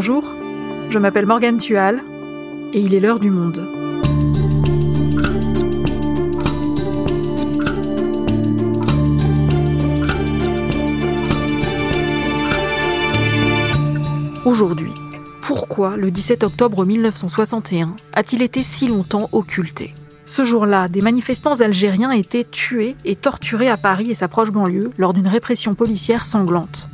Bonjour, 0.00 0.32
je 0.90 0.98
m'appelle 1.00 1.26
Morgane 1.26 1.56
Tual 1.56 2.04
et 2.72 2.78
il 2.78 2.94
est 2.94 3.00
l'heure 3.00 3.18
du 3.18 3.30
monde. 3.30 3.68
Aujourd'hui, 14.44 14.92
pourquoi 15.42 15.96
le 15.96 16.12
17 16.12 16.44
octobre 16.44 16.84
1961 16.84 17.96
a-t-il 18.12 18.42
été 18.42 18.62
si 18.62 18.86
longtemps 18.86 19.28
occulté? 19.32 19.94
Ce 20.26 20.44
jour-là, 20.44 20.86
des 20.86 21.00
manifestants 21.00 21.60
algériens 21.60 22.12
étaient 22.12 22.44
tués 22.44 22.94
et 23.04 23.16
torturés 23.16 23.68
à 23.68 23.76
Paris 23.76 24.12
et 24.12 24.14
sa 24.14 24.28
proche 24.28 24.52
banlieue 24.52 24.92
lors 24.96 25.12
d'une 25.12 25.26
répression 25.26 25.74
policière 25.74 26.24
sanglante. 26.24 26.88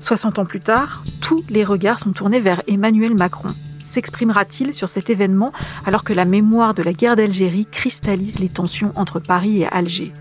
60 0.00 0.38
ans 0.38 0.44
plus 0.44 0.60
tard, 0.60 1.04
tous 1.20 1.44
les 1.48 1.64
regards 1.64 1.98
sont 1.98 2.12
tournés 2.12 2.40
vers 2.40 2.62
Emmanuel 2.66 3.14
Macron. 3.14 3.48
S'exprimera-t-il 3.84 4.74
sur 4.74 4.88
cet 4.88 5.10
événement 5.10 5.52
alors 5.84 6.04
que 6.04 6.12
la 6.12 6.24
mémoire 6.24 6.74
de 6.74 6.82
la 6.82 6.92
guerre 6.92 7.16
d'Algérie 7.16 7.66
cristallise 7.66 8.38
les 8.38 8.48
tensions 8.48 8.92
entre 8.94 9.20
Paris 9.20 9.62
et 9.62 9.68
Alger? 9.68 10.12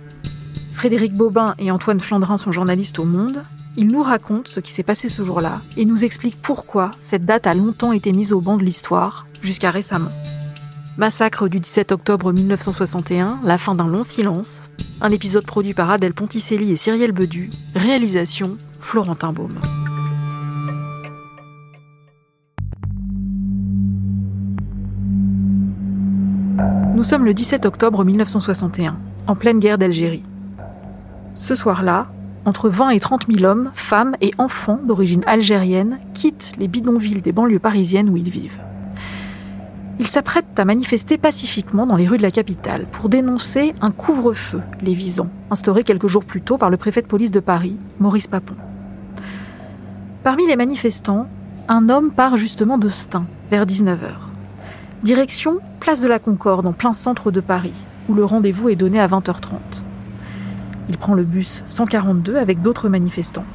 Frédéric 0.71 1.13
Bobin 1.13 1.55
et 1.57 1.71
Antoine 1.71 1.99
Flandrin 1.99 2.37
sont 2.37 2.51
journalistes 2.51 2.99
au 2.99 3.05
Monde. 3.05 3.43
Ils 3.77 3.87
nous 3.87 4.03
racontent 4.03 4.49
ce 4.49 4.59
qui 4.59 4.71
s'est 4.71 4.83
passé 4.83 5.09
ce 5.09 5.23
jour-là 5.23 5.61
et 5.77 5.85
nous 5.85 6.05
expliquent 6.05 6.41
pourquoi 6.41 6.91
cette 6.99 7.25
date 7.25 7.47
a 7.47 7.53
longtemps 7.53 7.91
été 7.91 8.11
mise 8.11 8.33
au 8.33 8.39
banc 8.39 8.57
de 8.57 8.63
l'histoire, 8.63 9.27
jusqu'à 9.41 9.71
récemment. 9.71 10.11
Massacre 10.97 11.49
du 11.49 11.59
17 11.59 11.91
octobre 11.91 12.31
1961, 12.31 13.39
la 13.43 13.57
fin 13.57 13.75
d'un 13.75 13.87
long 13.87 14.03
silence, 14.03 14.69
un 15.01 15.11
épisode 15.11 15.45
produit 15.45 15.73
par 15.73 15.91
Adèle 15.91 16.13
Ponticelli 16.13 16.71
et 16.71 16.77
Cyrielle 16.77 17.11
Bedu, 17.11 17.49
réalisation 17.75 18.57
Florentin 18.85 19.33
Baume. 19.33 19.57
Nous 26.95 27.03
sommes 27.03 27.25
le 27.25 27.33
17 27.33 27.65
octobre 27.65 28.05
1961, 28.05 28.95
en 29.25 29.35
pleine 29.35 29.59
guerre 29.59 29.79
d'Algérie. 29.79 30.23
Ce 31.33 31.55
soir-là, 31.55 32.11
entre 32.45 32.69
20 32.69 32.91
et 32.91 32.99
30 32.99 33.25
000 33.27 33.43
hommes, 33.43 33.71
femmes 33.73 34.15
et 34.21 34.31
enfants 34.37 34.79
d'origine 34.85 35.23
algérienne 35.25 35.97
quittent 36.13 36.51
les 36.59 36.67
bidonvilles 36.67 37.23
des 37.23 37.31
banlieues 37.31 37.59
parisiennes 37.59 38.09
où 38.11 38.17
ils 38.17 38.29
vivent. 38.29 38.61
Ils 39.97 40.07
s'apprêtent 40.07 40.59
à 40.59 40.63
manifester 40.63 41.17
pacifiquement 41.17 41.87
dans 41.87 41.95
les 41.95 42.07
rues 42.07 42.17
de 42.17 42.21
la 42.21 42.31
capitale 42.31 42.85
pour 42.91 43.09
dénoncer 43.09 43.73
un 43.81 43.89
couvre-feu 43.89 44.61
les 44.83 44.93
visant, 44.93 45.29
instauré 45.49 45.83
quelques 45.83 46.07
jours 46.07 46.23
plus 46.23 46.41
tôt 46.41 46.59
par 46.59 46.69
le 46.69 46.77
préfet 46.77 47.01
de 47.01 47.07
police 47.07 47.31
de 47.31 47.39
Paris, 47.39 47.77
Maurice 47.99 48.27
Papon. 48.27 48.55
Parmi 50.25 50.47
les 50.47 50.55
manifestants, 50.55 51.27
un 51.67 51.87
homme 51.87 52.09
part 52.09 52.35
justement 52.35 52.79
de 52.79 52.89
Stein, 52.89 53.27
vers 53.51 53.67
19h. 53.67 54.09
Direction 55.03 55.59
Place 55.79 56.01
de 56.01 56.07
la 56.07 56.17
Concorde, 56.17 56.65
en 56.65 56.73
plein 56.73 56.93
centre 56.93 57.29
de 57.29 57.41
Paris, 57.41 57.75
où 58.09 58.15
le 58.15 58.25
rendez-vous 58.25 58.69
est 58.69 58.75
donné 58.75 58.99
à 58.99 59.05
20h30. 59.05 59.83
Il 60.89 60.97
prend 60.97 61.13
le 61.13 61.25
bus 61.25 61.61
142 61.67 62.37
avec 62.37 62.63
d'autres 62.63 62.89
manifestants. 62.89 63.45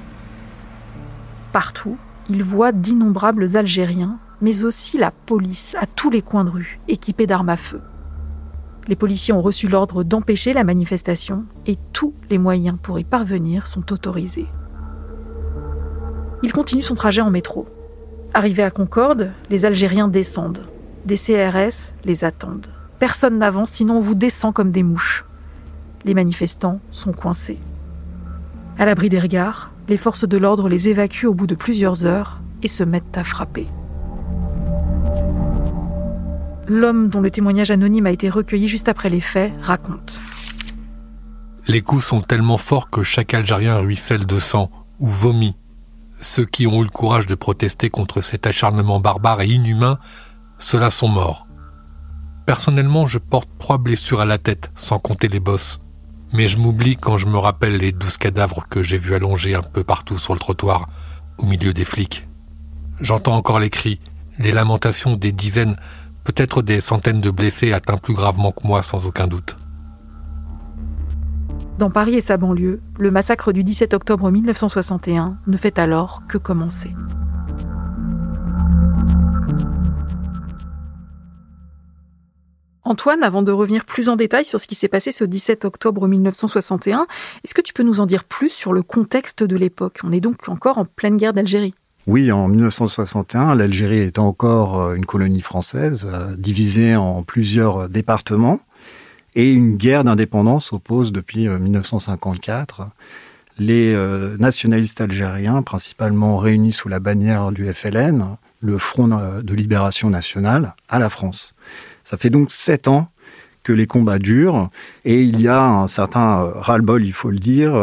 Partout, 1.52 1.96
il 2.28 2.44
voit 2.44 2.70
d'innombrables 2.70 3.56
Algériens, 3.56 4.20
mais 4.40 4.62
aussi 4.62 4.96
la 4.96 5.10
police 5.10 5.74
à 5.80 5.86
tous 5.86 6.08
les 6.08 6.22
coins 6.22 6.44
de 6.44 6.50
rue, 6.50 6.78
équipés 6.86 7.26
d'armes 7.26 7.48
à 7.48 7.56
feu. 7.56 7.80
Les 8.86 8.94
policiers 8.94 9.34
ont 9.34 9.42
reçu 9.42 9.66
l'ordre 9.66 10.04
d'empêcher 10.04 10.52
la 10.52 10.62
manifestation 10.62 11.46
et 11.66 11.76
tous 11.92 12.14
les 12.30 12.38
moyens 12.38 12.78
pour 12.80 13.00
y 13.00 13.02
parvenir 13.02 13.66
sont 13.66 13.92
autorisés. 13.92 14.46
Il 16.42 16.52
continue 16.52 16.82
son 16.82 16.94
trajet 16.94 17.22
en 17.22 17.30
métro. 17.30 17.68
Arrivé 18.34 18.62
à 18.62 18.70
Concorde, 18.70 19.32
les 19.50 19.64
Algériens 19.64 20.08
descendent. 20.08 20.62
Des 21.04 21.16
CRS 21.16 21.92
les 22.04 22.24
attendent. 22.24 22.68
Personne 22.98 23.38
n'avance, 23.38 23.70
sinon 23.70 23.96
on 23.96 24.00
vous 24.00 24.14
descend 24.14 24.52
comme 24.54 24.70
des 24.70 24.82
mouches 24.82 25.24
les 26.04 26.14
manifestants 26.14 26.80
sont 26.90 27.12
coincés. 27.12 27.58
À 28.78 28.84
l'abri 28.84 29.08
des 29.08 29.20
regards, 29.20 29.70
les 29.88 29.96
forces 29.96 30.26
de 30.26 30.38
l'ordre 30.38 30.68
les 30.68 30.88
évacuent 30.88 31.26
au 31.26 31.34
bout 31.34 31.46
de 31.46 31.54
plusieurs 31.54 32.06
heures 32.06 32.40
et 32.62 32.68
se 32.68 32.84
mettent 32.84 33.16
à 33.16 33.24
frapper. 33.24 33.66
L'homme 36.68 37.08
dont 37.08 37.20
le 37.20 37.30
témoignage 37.30 37.70
anonyme 37.70 38.06
a 38.06 38.12
été 38.12 38.28
recueilli 38.28 38.68
juste 38.68 38.88
après 38.88 39.10
les 39.10 39.20
faits 39.20 39.52
raconte. 39.60 40.20
Les 41.66 41.82
coups 41.82 42.04
sont 42.04 42.22
tellement 42.22 42.58
forts 42.58 42.88
que 42.88 43.02
chaque 43.02 43.34
Algérien 43.34 43.76
ruisselle 43.76 44.24
de 44.24 44.38
sang 44.38 44.70
ou 44.98 45.08
vomit. 45.08 45.56
Ceux 46.22 46.44
qui 46.44 46.66
ont 46.66 46.82
eu 46.82 46.84
le 46.84 46.90
courage 46.90 47.26
de 47.26 47.34
protester 47.34 47.88
contre 47.88 48.20
cet 48.20 48.46
acharnement 48.46 49.00
barbare 49.00 49.40
et 49.40 49.48
inhumain, 49.48 49.98
ceux-là 50.58 50.90
sont 50.90 51.08
morts. 51.08 51.46
Personnellement, 52.44 53.06
je 53.06 53.18
porte 53.18 53.48
trois 53.58 53.78
blessures 53.78 54.20
à 54.20 54.26
la 54.26 54.36
tête, 54.36 54.70
sans 54.74 54.98
compter 54.98 55.28
les 55.28 55.40
bosses. 55.40 55.80
Mais 56.34 56.46
je 56.46 56.58
m'oublie 56.58 56.96
quand 56.96 57.16
je 57.16 57.26
me 57.26 57.38
rappelle 57.38 57.78
les 57.78 57.92
douze 57.92 58.18
cadavres 58.18 58.68
que 58.68 58.82
j'ai 58.82 58.98
vus 58.98 59.14
allongés 59.14 59.54
un 59.54 59.62
peu 59.62 59.82
partout 59.82 60.18
sur 60.18 60.34
le 60.34 60.40
trottoir, 60.40 60.88
au 61.38 61.46
milieu 61.46 61.72
des 61.72 61.86
flics. 61.86 62.28
J'entends 63.00 63.36
encore 63.36 63.58
les 63.58 63.70
cris, 63.70 63.98
les 64.38 64.52
lamentations 64.52 65.16
des 65.16 65.32
dizaines, 65.32 65.76
peut-être 66.24 66.60
des 66.60 66.82
centaines 66.82 67.22
de 67.22 67.30
blessés 67.30 67.72
atteints 67.72 67.96
plus 67.96 68.14
gravement 68.14 68.52
que 68.52 68.66
moi 68.66 68.82
sans 68.82 69.06
aucun 69.06 69.26
doute. 69.26 69.56
Dans 71.80 71.88
Paris 71.88 72.14
et 72.14 72.20
sa 72.20 72.36
banlieue, 72.36 72.82
le 72.98 73.10
massacre 73.10 73.52
du 73.52 73.64
17 73.64 73.94
octobre 73.94 74.30
1961 74.30 75.38
ne 75.46 75.56
fait 75.56 75.78
alors 75.78 76.20
que 76.28 76.36
commencer. 76.36 76.90
Antoine, 82.84 83.22
avant 83.22 83.40
de 83.40 83.50
revenir 83.50 83.86
plus 83.86 84.10
en 84.10 84.16
détail 84.16 84.44
sur 84.44 84.60
ce 84.60 84.66
qui 84.66 84.74
s'est 84.74 84.88
passé 84.88 85.10
ce 85.10 85.24
17 85.24 85.64
octobre 85.64 86.06
1961, 86.06 87.06
est-ce 87.44 87.54
que 87.54 87.62
tu 87.62 87.72
peux 87.72 87.82
nous 87.82 88.00
en 88.00 88.04
dire 88.04 88.24
plus 88.24 88.50
sur 88.50 88.74
le 88.74 88.82
contexte 88.82 89.42
de 89.42 89.56
l'époque? 89.56 90.00
On 90.04 90.12
est 90.12 90.20
donc 90.20 90.50
encore 90.50 90.76
en 90.76 90.84
pleine 90.84 91.16
guerre 91.16 91.32
d'Algérie. 91.32 91.72
Oui, 92.06 92.30
en 92.30 92.48
1961, 92.48 93.54
l'Algérie 93.54 94.00
est 94.00 94.18
encore 94.18 94.82
euh, 94.82 94.94
une 94.96 95.06
colonie 95.06 95.40
française, 95.40 96.06
euh, 96.12 96.34
divisée 96.36 96.96
en 96.96 97.22
plusieurs 97.22 97.88
départements, 97.88 98.60
et 99.34 99.52
une 99.52 99.76
guerre 99.76 100.04
d'indépendance 100.04 100.72
oppose 100.72 101.12
depuis 101.12 101.48
1954 101.48 102.80
euh, 102.80 102.84
les 103.58 103.94
nationalistes 104.38 105.02
algériens, 105.02 105.60
principalement 105.60 106.38
réunis 106.38 106.72
sous 106.72 106.88
la 106.88 106.98
bannière 106.98 107.52
du 107.52 107.70
FLN, 107.70 108.36
le 108.60 108.78
Front 108.78 109.08
de 109.08 109.54
libération 109.54 110.08
nationale, 110.08 110.74
à 110.88 110.98
la 110.98 111.10
France. 111.10 111.54
Ça 112.02 112.16
fait 112.16 112.30
donc 112.30 112.50
sept 112.50 112.88
ans 112.88 113.10
que 113.62 113.72
les 113.72 113.86
combats 113.86 114.18
durent 114.18 114.70
et 115.04 115.22
il 115.22 115.40
y 115.40 115.48
a 115.48 115.62
un 115.62 115.86
certain 115.88 116.40
euh, 116.40 116.52
ras-le-bol, 116.54 117.04
il 117.04 117.12
faut 117.12 117.30
le 117.30 117.38
dire. 117.38 117.74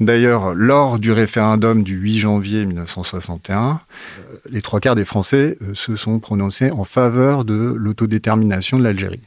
D'ailleurs, 0.00 0.54
lors 0.54 0.98
du 0.98 1.12
référendum 1.12 1.82
du 1.82 1.94
8 1.94 2.18
janvier 2.20 2.64
1961, 2.64 3.80
euh, 4.20 4.36
les 4.50 4.62
trois 4.62 4.80
quarts 4.80 4.94
des 4.94 5.04
Français 5.04 5.58
euh, 5.62 5.74
se 5.74 5.94
sont 5.96 6.18
prononcés 6.20 6.70
en 6.70 6.84
faveur 6.84 7.44
de 7.44 7.54
l'autodétermination 7.54 8.78
de 8.78 8.84
l'Algérie. 8.84 9.20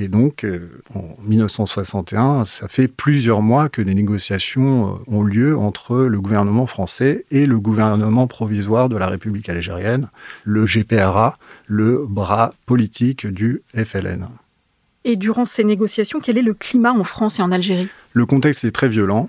Et 0.00 0.08
donc, 0.08 0.46
en 0.94 1.14
1961, 1.24 2.46
ça 2.46 2.68
fait 2.68 2.88
plusieurs 2.88 3.42
mois 3.42 3.68
que 3.68 3.82
des 3.82 3.94
négociations 3.94 4.98
ont 5.06 5.22
lieu 5.22 5.58
entre 5.58 5.98
le 5.98 6.20
gouvernement 6.22 6.64
français 6.64 7.26
et 7.30 7.44
le 7.44 7.60
gouvernement 7.60 8.26
provisoire 8.26 8.88
de 8.88 8.96
la 8.96 9.08
République 9.08 9.50
algérienne, 9.50 10.08
le 10.44 10.64
GPRA, 10.64 11.36
le 11.66 12.06
bras 12.08 12.54
politique 12.64 13.26
du 13.26 13.60
FLN. 13.74 14.28
Et 15.04 15.16
durant 15.16 15.44
ces 15.44 15.64
négociations, 15.64 16.20
quel 16.20 16.38
est 16.38 16.42
le 16.42 16.54
climat 16.54 16.92
en 16.92 17.04
France 17.04 17.38
et 17.38 17.42
en 17.42 17.52
Algérie? 17.52 17.88
Le 18.14 18.24
contexte 18.24 18.64
est 18.64 18.70
très 18.70 18.88
violent. 18.88 19.28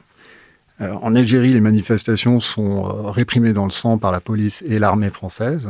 Euh, 0.79 0.93
en 1.01 1.15
Algérie, 1.15 1.51
les 1.51 1.59
manifestations 1.59 2.39
sont 2.39 2.85
euh, 2.85 3.09
réprimées 3.09 3.51
dans 3.51 3.65
le 3.65 3.71
sang 3.71 3.97
par 3.97 4.13
la 4.13 4.21
police 4.21 4.63
et 4.65 4.79
l'armée 4.79 5.09
française. 5.09 5.69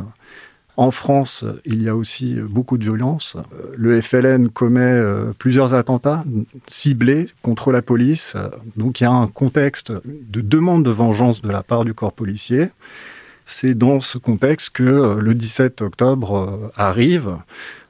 En 0.76 0.90
France, 0.90 1.44
il 1.66 1.82
y 1.82 1.88
a 1.88 1.94
aussi 1.94 2.36
beaucoup 2.36 2.78
de 2.78 2.84
violence. 2.84 3.36
Euh, 3.36 3.74
le 3.76 4.00
FLN 4.00 4.48
commet 4.48 5.00
plusieurs 5.38 5.74
attentats 5.74 6.24
ciblés 6.66 7.28
contre 7.42 7.72
la 7.72 7.82
police. 7.82 8.36
Donc 8.76 9.00
il 9.00 9.04
y 9.04 9.06
a 9.06 9.12
un 9.12 9.26
contexte 9.26 9.92
de 10.04 10.40
demande 10.40 10.84
de 10.84 10.90
vengeance 10.90 11.42
de 11.42 11.50
la 11.50 11.62
part 11.62 11.84
du 11.84 11.94
corps 11.94 12.12
policier. 12.12 12.68
C'est 13.46 13.74
dans 13.74 14.00
ce 14.00 14.18
contexte 14.18 14.70
que 14.70 14.82
euh, 14.82 15.20
le 15.20 15.34
17 15.34 15.82
octobre 15.82 16.36
euh, 16.36 16.72
arrive, 16.76 17.36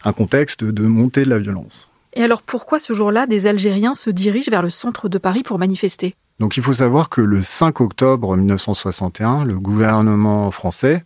un 0.05 0.13
contexte 0.13 0.65
de 0.65 0.87
montée 0.87 1.25
de 1.25 1.31
la 1.31 1.39
violence. 1.39 1.89
Et 2.15 2.23
alors 2.23 2.43
pourquoi 2.43 2.79
ce 2.79 2.93
jour-là, 2.95 3.27
des 3.27 3.47
Algériens 3.47 3.95
se 3.95 4.11
dirigent 4.11 4.51
vers 4.51 4.63
le 4.63 4.71
centre 4.71 5.09
de 5.09 5.19
Paris 5.19 5.43
pour 5.43 5.59
manifester? 5.59 6.15
Donc 6.41 6.57
il 6.57 6.63
faut 6.63 6.73
savoir 6.73 7.09
que 7.09 7.21
le 7.21 7.43
5 7.43 7.81
octobre 7.81 8.37
1961, 8.37 9.45
le 9.45 9.59
gouvernement 9.59 10.51
français 10.51 11.05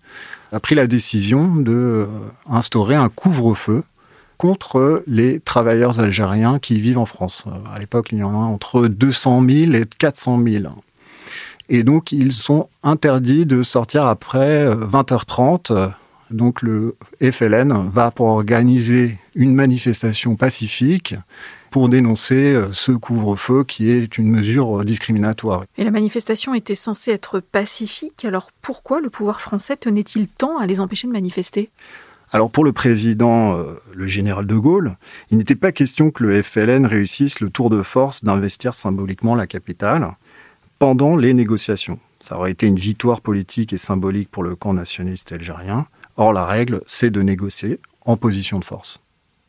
a 0.56 0.60
pris 0.60 0.74
la 0.74 0.86
décision 0.86 1.54
de 1.54 1.72
euh, 1.72 2.06
instaurer 2.48 2.94
un 2.94 3.10
couvre-feu 3.10 3.84
contre 4.38 5.02
les 5.06 5.38
travailleurs 5.38 6.00
algériens 6.00 6.58
qui 6.58 6.80
vivent 6.80 6.98
en 6.98 7.04
France. 7.04 7.44
À 7.74 7.78
l'époque, 7.78 8.08
il 8.12 8.18
y 8.18 8.22
en 8.22 8.32
a 8.32 8.44
entre 8.44 8.86
200 8.88 9.44
000 9.46 9.72
et 9.74 9.84
400 9.98 10.42
000. 10.42 10.64
Et 11.68 11.82
donc, 11.82 12.12
ils 12.12 12.32
sont 12.32 12.70
interdits 12.82 13.44
de 13.44 13.62
sortir 13.62 14.06
après 14.06 14.66
20h30 14.66 15.72
euh, 15.72 15.88
Donc 16.30 16.62
le 16.62 16.96
FLN 17.20 17.90
va 17.92 18.10
pour 18.10 18.26
organiser 18.26 19.18
une 19.34 19.54
manifestation 19.54 20.36
pacifique 20.36 21.16
pour 21.76 21.90
dénoncer 21.90 22.54
euh, 22.54 22.72
ce 22.72 22.90
couvre-feu 22.90 23.62
qui 23.62 23.90
est 23.90 24.16
une 24.16 24.30
mesure 24.30 24.82
discriminatoire. 24.82 25.64
Et 25.76 25.84
la 25.84 25.90
manifestation 25.90 26.54
était 26.54 26.74
censée 26.74 27.10
être 27.10 27.38
pacifique, 27.38 28.24
alors 28.24 28.48
pourquoi 28.62 29.02
le 29.02 29.10
pouvoir 29.10 29.42
français 29.42 29.76
tenait-il 29.76 30.26
tant 30.26 30.56
à 30.56 30.66
les 30.66 30.80
empêcher 30.80 31.06
de 31.06 31.12
manifester? 31.12 31.68
Alors 32.32 32.50
pour 32.50 32.64
le 32.64 32.72
président, 32.72 33.58
euh, 33.58 33.74
le 33.92 34.06
général 34.06 34.46
de 34.46 34.56
Gaulle, 34.56 34.96
il 35.30 35.36
n'était 35.36 35.54
pas 35.54 35.70
question 35.70 36.10
que 36.10 36.24
le 36.24 36.42
FLN 36.42 36.86
réussisse 36.86 37.40
le 37.40 37.50
tour 37.50 37.68
de 37.68 37.82
force 37.82 38.24
d'investir 38.24 38.72
symboliquement 38.72 39.34
la 39.34 39.46
capitale 39.46 40.12
pendant 40.78 41.14
les 41.14 41.34
négociations. 41.34 41.98
Ça 42.20 42.38
aurait 42.38 42.52
été 42.52 42.66
une 42.66 42.78
victoire 42.78 43.20
politique 43.20 43.74
et 43.74 43.78
symbolique 43.78 44.30
pour 44.30 44.44
le 44.44 44.56
camp 44.56 44.72
nationaliste 44.72 45.30
algérien. 45.32 45.88
Or, 46.16 46.32
la 46.32 46.46
règle, 46.46 46.80
c'est 46.86 47.10
de 47.10 47.20
négocier 47.20 47.80
en 48.06 48.16
position 48.16 48.58
de 48.58 48.64
force. 48.64 49.02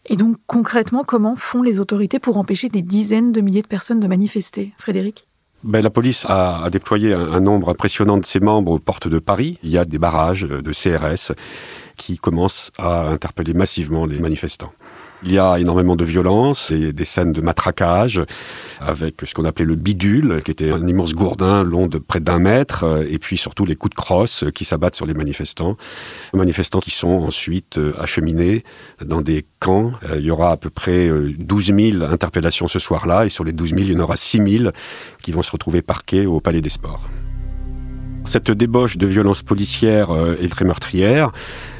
Et 0.07 0.15
donc, 0.15 0.37
concrètement, 0.47 1.03
comment 1.03 1.35
font 1.35 1.61
les 1.61 1.79
autorités 1.79 2.19
pour 2.19 2.37
empêcher 2.37 2.69
des 2.69 2.81
dizaines 2.81 3.31
de 3.31 3.41
milliers 3.41 3.61
de 3.61 3.67
personnes 3.67 3.99
de 3.99 4.07
manifester 4.07 4.73
Frédéric? 4.77 5.27
Ben, 5.63 5.81
la 5.81 5.89
police 5.89 6.25
a, 6.29 6.69
déployé 6.71 7.13
un, 7.13 7.39
nombre 7.39 7.69
impressionnant 7.69 8.17
de 8.17 8.25
ses 8.25 8.39
membres 8.39 8.71
aux 8.71 8.79
portes 8.79 9.07
de 9.07 9.19
Paris. 9.19 9.57
Il 9.63 9.69
y 9.69 9.77
a 9.77 9.85
des 9.85 9.97
barrages 9.97 10.43
de 10.43 10.71
CRS 10.71 11.33
qui 11.97 12.17
commencent 12.17 12.71
à 12.77 13.07
interpeller 13.07 13.53
massivement 13.53 14.05
les 14.05 14.19
manifestants. 14.19 14.71
Il 15.23 15.31
y 15.31 15.39
a 15.39 15.57
énormément 15.57 15.95
de 15.95 16.05
violence 16.05 16.69
et 16.71 16.93
des 16.93 17.05
scènes 17.05 17.33
de 17.33 17.41
matraquage 17.41 18.21
avec 18.79 19.21
ce 19.25 19.33
qu'on 19.33 19.45
appelait 19.45 19.65
le 19.65 19.75
bidule, 19.75 20.41
qui 20.43 20.51
était 20.51 20.71
un 20.71 20.85
immense 20.87 21.15
gourdin 21.15 21.63
long 21.63 21.87
de 21.87 21.97
près 21.97 22.19
d'un 22.19 22.37
mètre, 22.37 23.05
et 23.09 23.17
puis 23.17 23.37
surtout 23.37 23.65
les 23.65 23.75
coups 23.75 23.95
de 23.95 23.99
crosse 23.99 24.45
qui 24.53 24.63
s'abattent 24.63 24.95
sur 24.95 25.07
les 25.07 25.15
manifestants. 25.15 25.75
Manifestants 26.33 26.79
qui 26.79 26.91
sont 26.91 27.07
ensuite 27.07 27.77
euh, 27.77 27.93
acheminés 27.99 28.63
dans 29.03 29.21
des 29.21 29.45
camps. 29.59 29.93
Euh, 30.03 30.17
il 30.19 30.25
y 30.25 30.31
aura 30.31 30.51
à 30.51 30.57
peu 30.57 30.69
près 30.69 31.09
12 31.09 31.71
euh, 31.71 31.91
000 31.91 32.03
interpellations 32.03 32.67
ce 32.67 32.79
soir-là, 32.79 33.25
et 33.25 33.29
sur 33.29 33.43
les 33.43 33.53
12 33.53 33.69
000, 33.69 33.81
il 33.81 33.91
y 33.93 33.95
en 33.95 33.99
aura 33.99 34.17
6 34.17 34.59
000 34.59 34.71
qui 35.21 35.31
vont 35.31 35.41
se 35.41 35.51
retrouver 35.51 35.81
parqués 35.81 36.25
au 36.25 36.39
Palais 36.39 36.61
des 36.61 36.69
Sports. 36.69 37.07
Cette 38.27 38.51
débauche 38.51 38.97
de 38.97 39.07
violence 39.07 39.41
policière 39.41 40.11
euh, 40.11 40.35
est 40.41 40.49
très 40.49 40.65
meurtrière. 40.65 41.31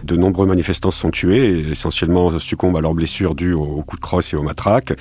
De 0.06 0.16
nombreux 0.16 0.48
manifestants 0.48 0.92
sont 0.92 1.12
tués, 1.12 1.72
essentiellement 1.72 2.40
succombent 2.40 2.78
à 2.78 2.80
leurs 2.80 2.94
blessures 2.94 3.36
dues 3.36 3.52
aux 3.52 3.84
coups 3.84 4.00
de 4.00 4.06
crosse 4.06 4.34
et 4.34 4.38
aux 4.38 4.44
matraques. 4.44 4.94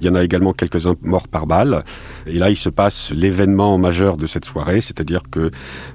Il 0.00 0.06
y 0.06 0.08
en 0.08 0.14
a 0.14 0.22
également 0.22 0.52
quelques-uns 0.52 0.94
morts 1.02 1.26
par 1.26 1.48
balle. 1.48 1.82
Et 2.26 2.38
là, 2.38 2.48
il 2.48 2.56
se 2.56 2.68
passe 2.68 3.10
l'événement 3.10 3.76
majeur 3.76 4.16
de 4.16 4.28
cette 4.28 4.44
soirée, 4.44 4.80
c'est-à-dire 4.80 5.22
que 5.28 5.50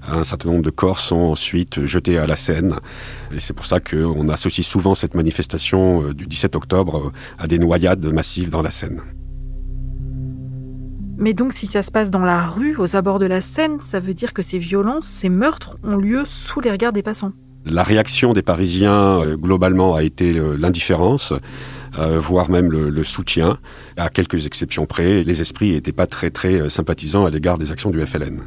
un 0.05 0.25
certain 0.25 0.49
nombre 0.49 0.63
de 0.63 0.69
corps 0.69 0.99
sont 0.99 1.15
ensuite 1.15 1.85
jetés 1.85 2.17
à 2.17 2.25
la 2.25 2.35
Seine. 2.35 2.75
Et 3.33 3.39
c'est 3.39 3.53
pour 3.53 3.65
ça 3.65 3.79
qu'on 3.79 4.27
associe 4.27 4.67
souvent 4.67 4.95
cette 4.95 5.15
manifestation 5.15 6.03
euh, 6.03 6.13
du 6.13 6.27
17 6.27 6.57
octobre 6.57 7.13
à 7.37 7.47
des 7.47 7.57
noyades 7.57 8.05
massives 8.05 8.49
dans 8.49 8.61
la 8.61 8.71
Seine. 8.71 9.01
Mais 11.19 11.33
donc 11.33 11.51
si 11.51 11.67
ça 11.67 11.81
se 11.81 11.91
passe 11.91 12.09
dans 12.09 12.23
la 12.23 12.47
rue, 12.47 12.77
aux 12.77 12.95
abords 12.95 13.19
de 13.19 13.25
la 13.25 13.41
Seine, 13.41 13.81
ça 13.81 13.99
veut 13.99 14.13
dire 14.13 14.33
que 14.33 14.41
ces 14.41 14.57
violences, 14.57 15.05
ces 15.05 15.27
meurtres 15.27 15.75
ont 15.83 15.97
lieu 15.97 16.23
sous 16.25 16.61
les 16.61 16.71
regards 16.71 16.93
des 16.93 17.03
passants. 17.03 17.33
La 17.65 17.83
réaction 17.83 18.31
des 18.31 18.41
Parisiens, 18.41 19.19
euh, 19.19 19.35
globalement, 19.35 19.95
a 19.95 20.03
été 20.03 20.37
euh, 20.37 20.55
l'indifférence, 20.57 21.33
euh, 21.97 22.17
voire 22.19 22.49
même 22.49 22.71
le, 22.71 23.03
soutien. 23.03 23.57
À 23.97 24.09
quelques 24.09 24.45
exceptions 24.45 24.85
près, 24.85 25.25
les 25.25 25.41
esprits 25.41 25.73
n'étaient 25.73 25.91
pas 25.91 26.07
très 26.07 26.29
très 26.29 26.69
sympathisants 26.69 27.25
à 27.25 27.29
l'égard 27.29 27.57
des 27.57 27.73
actions 27.73 27.89
du 27.89 28.03
FLN. 28.05 28.39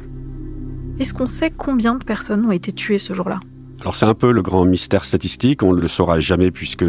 Est-ce 0.99 1.13
qu'on 1.13 1.27
sait 1.27 1.51
combien 1.51 1.93
de 1.93 2.03
personnes 2.03 2.43
ont 2.43 2.51
été 2.51 2.71
tuées 2.71 2.97
ce 2.97 3.13
jour-là? 3.13 3.39
Alors 3.83 3.95
c'est 3.95 4.05
un 4.05 4.13
peu 4.13 4.31
le 4.31 4.41
grand 4.41 4.63
mystère 4.63 5.03
statistique, 5.03 5.61
on 5.61 5.73
ne 5.73 5.81
le 5.81 5.89
saura 5.89 6.21
jamais 6.21 6.51
puisque 6.51 6.85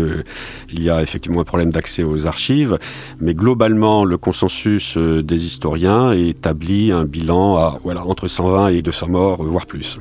il 0.71 0.81
y 0.81 0.91
a 0.91 1.03
effectivement 1.03 1.41
un 1.41 1.45
problème 1.45 1.73
d'accès 1.73 2.05
aux 2.05 2.29
archives, 2.29 2.79
mais 3.21 3.35
globalement 3.35 4.05
le 4.05 4.17
consensus 4.17 4.97
euh, 4.97 5.21
des 5.21 5.45
historiens 5.45 6.13
établit 6.13 6.93
un 6.93 7.05
bilan 7.05 7.57
à 7.57 7.81
entre 8.07 8.29
120 8.29 8.69
et 8.69 8.83
200 8.83 9.09
morts 9.09 9.43
voire 9.43 9.67
plus. 9.67 9.99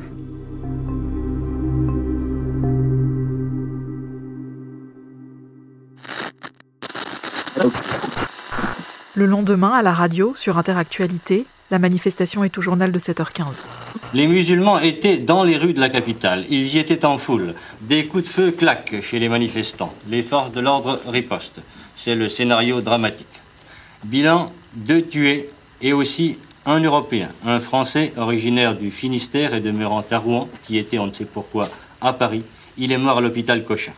Le 9.16 9.26
lendemain, 9.26 9.72
à 9.72 9.82
la 9.82 9.94
radio, 9.94 10.34
sur 10.36 10.60
Interactualité, 10.60 11.46
la 11.72 11.80
manifestation 11.80 12.44
est 12.44 12.58
au 12.58 12.62
journal 12.62 12.92
de 12.92 13.00
7h15. 13.00 13.64
Les 14.14 14.28
musulmans 14.28 14.80
étaient 14.80 15.18
dans 15.18 15.44
les 15.44 15.58
rues 15.58 15.74
de 15.74 15.80
la 15.80 15.90
capitale. 15.90 16.46
Ils 16.50 16.76
y 16.76 16.80
étaient 16.80 17.06
en 17.06 17.18
foule. 17.18 17.56
Des 17.82 18.06
coups 18.06 18.24
de 18.24 18.30
feu 18.30 18.52
claquent 18.52 19.02
chez 19.02 19.20
les 19.20 19.30
manifestants. 19.30 19.94
Les 20.10 20.22
forces 20.22 20.52
de 20.52 20.62
l'ordre 20.62 21.00
ripostent. 21.08 21.62
C'est 21.96 22.16
le 22.16 22.30
scénario 22.30 22.82
dramatique. 22.82 23.28
Bilan 24.04 24.52
deux 24.76 25.04
tués 25.04 25.50
et 25.82 25.94
aussi 25.94 26.38
un 26.66 26.80
Européen, 26.80 27.30
un 27.46 27.60
Français 27.60 28.14
originaire 28.18 28.78
du 28.78 28.92
Finistère 28.92 29.54
et 29.54 29.62
demeurant 29.62 30.04
à 30.12 30.18
Rouen, 30.18 30.50
qui 30.66 30.78
était, 30.78 31.00
on 31.00 31.08
ne 31.08 31.14
sait 31.14 31.26
pourquoi, 31.26 31.70
à 32.02 32.14
Paris. 32.14 32.44
Il 32.78 32.92
est 32.92 32.98
mort 32.98 33.18
à 33.18 33.22
l'hôpital 33.22 33.64
Cochin. 33.64 33.94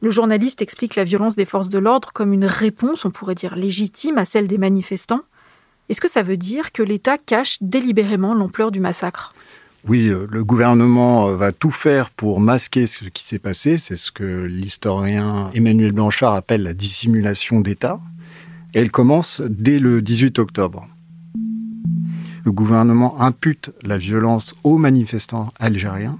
Le 0.00 0.10
journaliste 0.10 0.62
explique 0.62 0.96
la 0.96 1.04
violence 1.04 1.36
des 1.36 1.44
forces 1.44 1.68
de 1.68 1.78
l'ordre 1.78 2.10
comme 2.12 2.32
une 2.32 2.44
réponse, 2.44 3.04
on 3.04 3.10
pourrait 3.10 3.36
dire 3.36 3.54
légitime, 3.54 4.18
à 4.18 4.24
celle 4.24 4.48
des 4.48 4.58
manifestants. 4.58 5.20
Est-ce 5.92 6.00
que 6.00 6.10
ça 6.10 6.22
veut 6.22 6.38
dire 6.38 6.72
que 6.72 6.82
l'État 6.82 7.18
cache 7.18 7.58
délibérément 7.60 8.32
l'ampleur 8.32 8.70
du 8.70 8.80
massacre? 8.80 9.34
Oui, 9.86 10.06
euh, 10.06 10.26
le 10.30 10.42
gouvernement 10.42 11.28
euh, 11.28 11.36
va 11.36 11.52
tout 11.52 11.70
faire 11.70 12.08
pour 12.08 12.40
masquer 12.40 12.86
ce 12.86 13.04
qui 13.04 13.22
s'est 13.22 13.38
passé. 13.38 13.76
C'est 13.76 13.96
ce 13.96 14.10
que 14.10 14.24
l'historien 14.24 15.50
Emmanuel 15.52 15.92
Blanchard 15.92 16.32
appelle 16.32 16.62
la 16.62 16.72
dissimulation 16.72 17.60
d'État. 17.60 18.00
Elle 18.72 18.90
commence 18.90 19.42
dès 19.46 19.78
le 19.78 20.00
18 20.00 20.38
octobre. 20.38 20.88
Le 22.42 22.52
gouvernement 22.52 23.20
impute 23.20 23.70
la 23.82 23.98
violence 23.98 24.54
aux 24.64 24.78
manifestants 24.78 25.52
algériens 25.60 26.18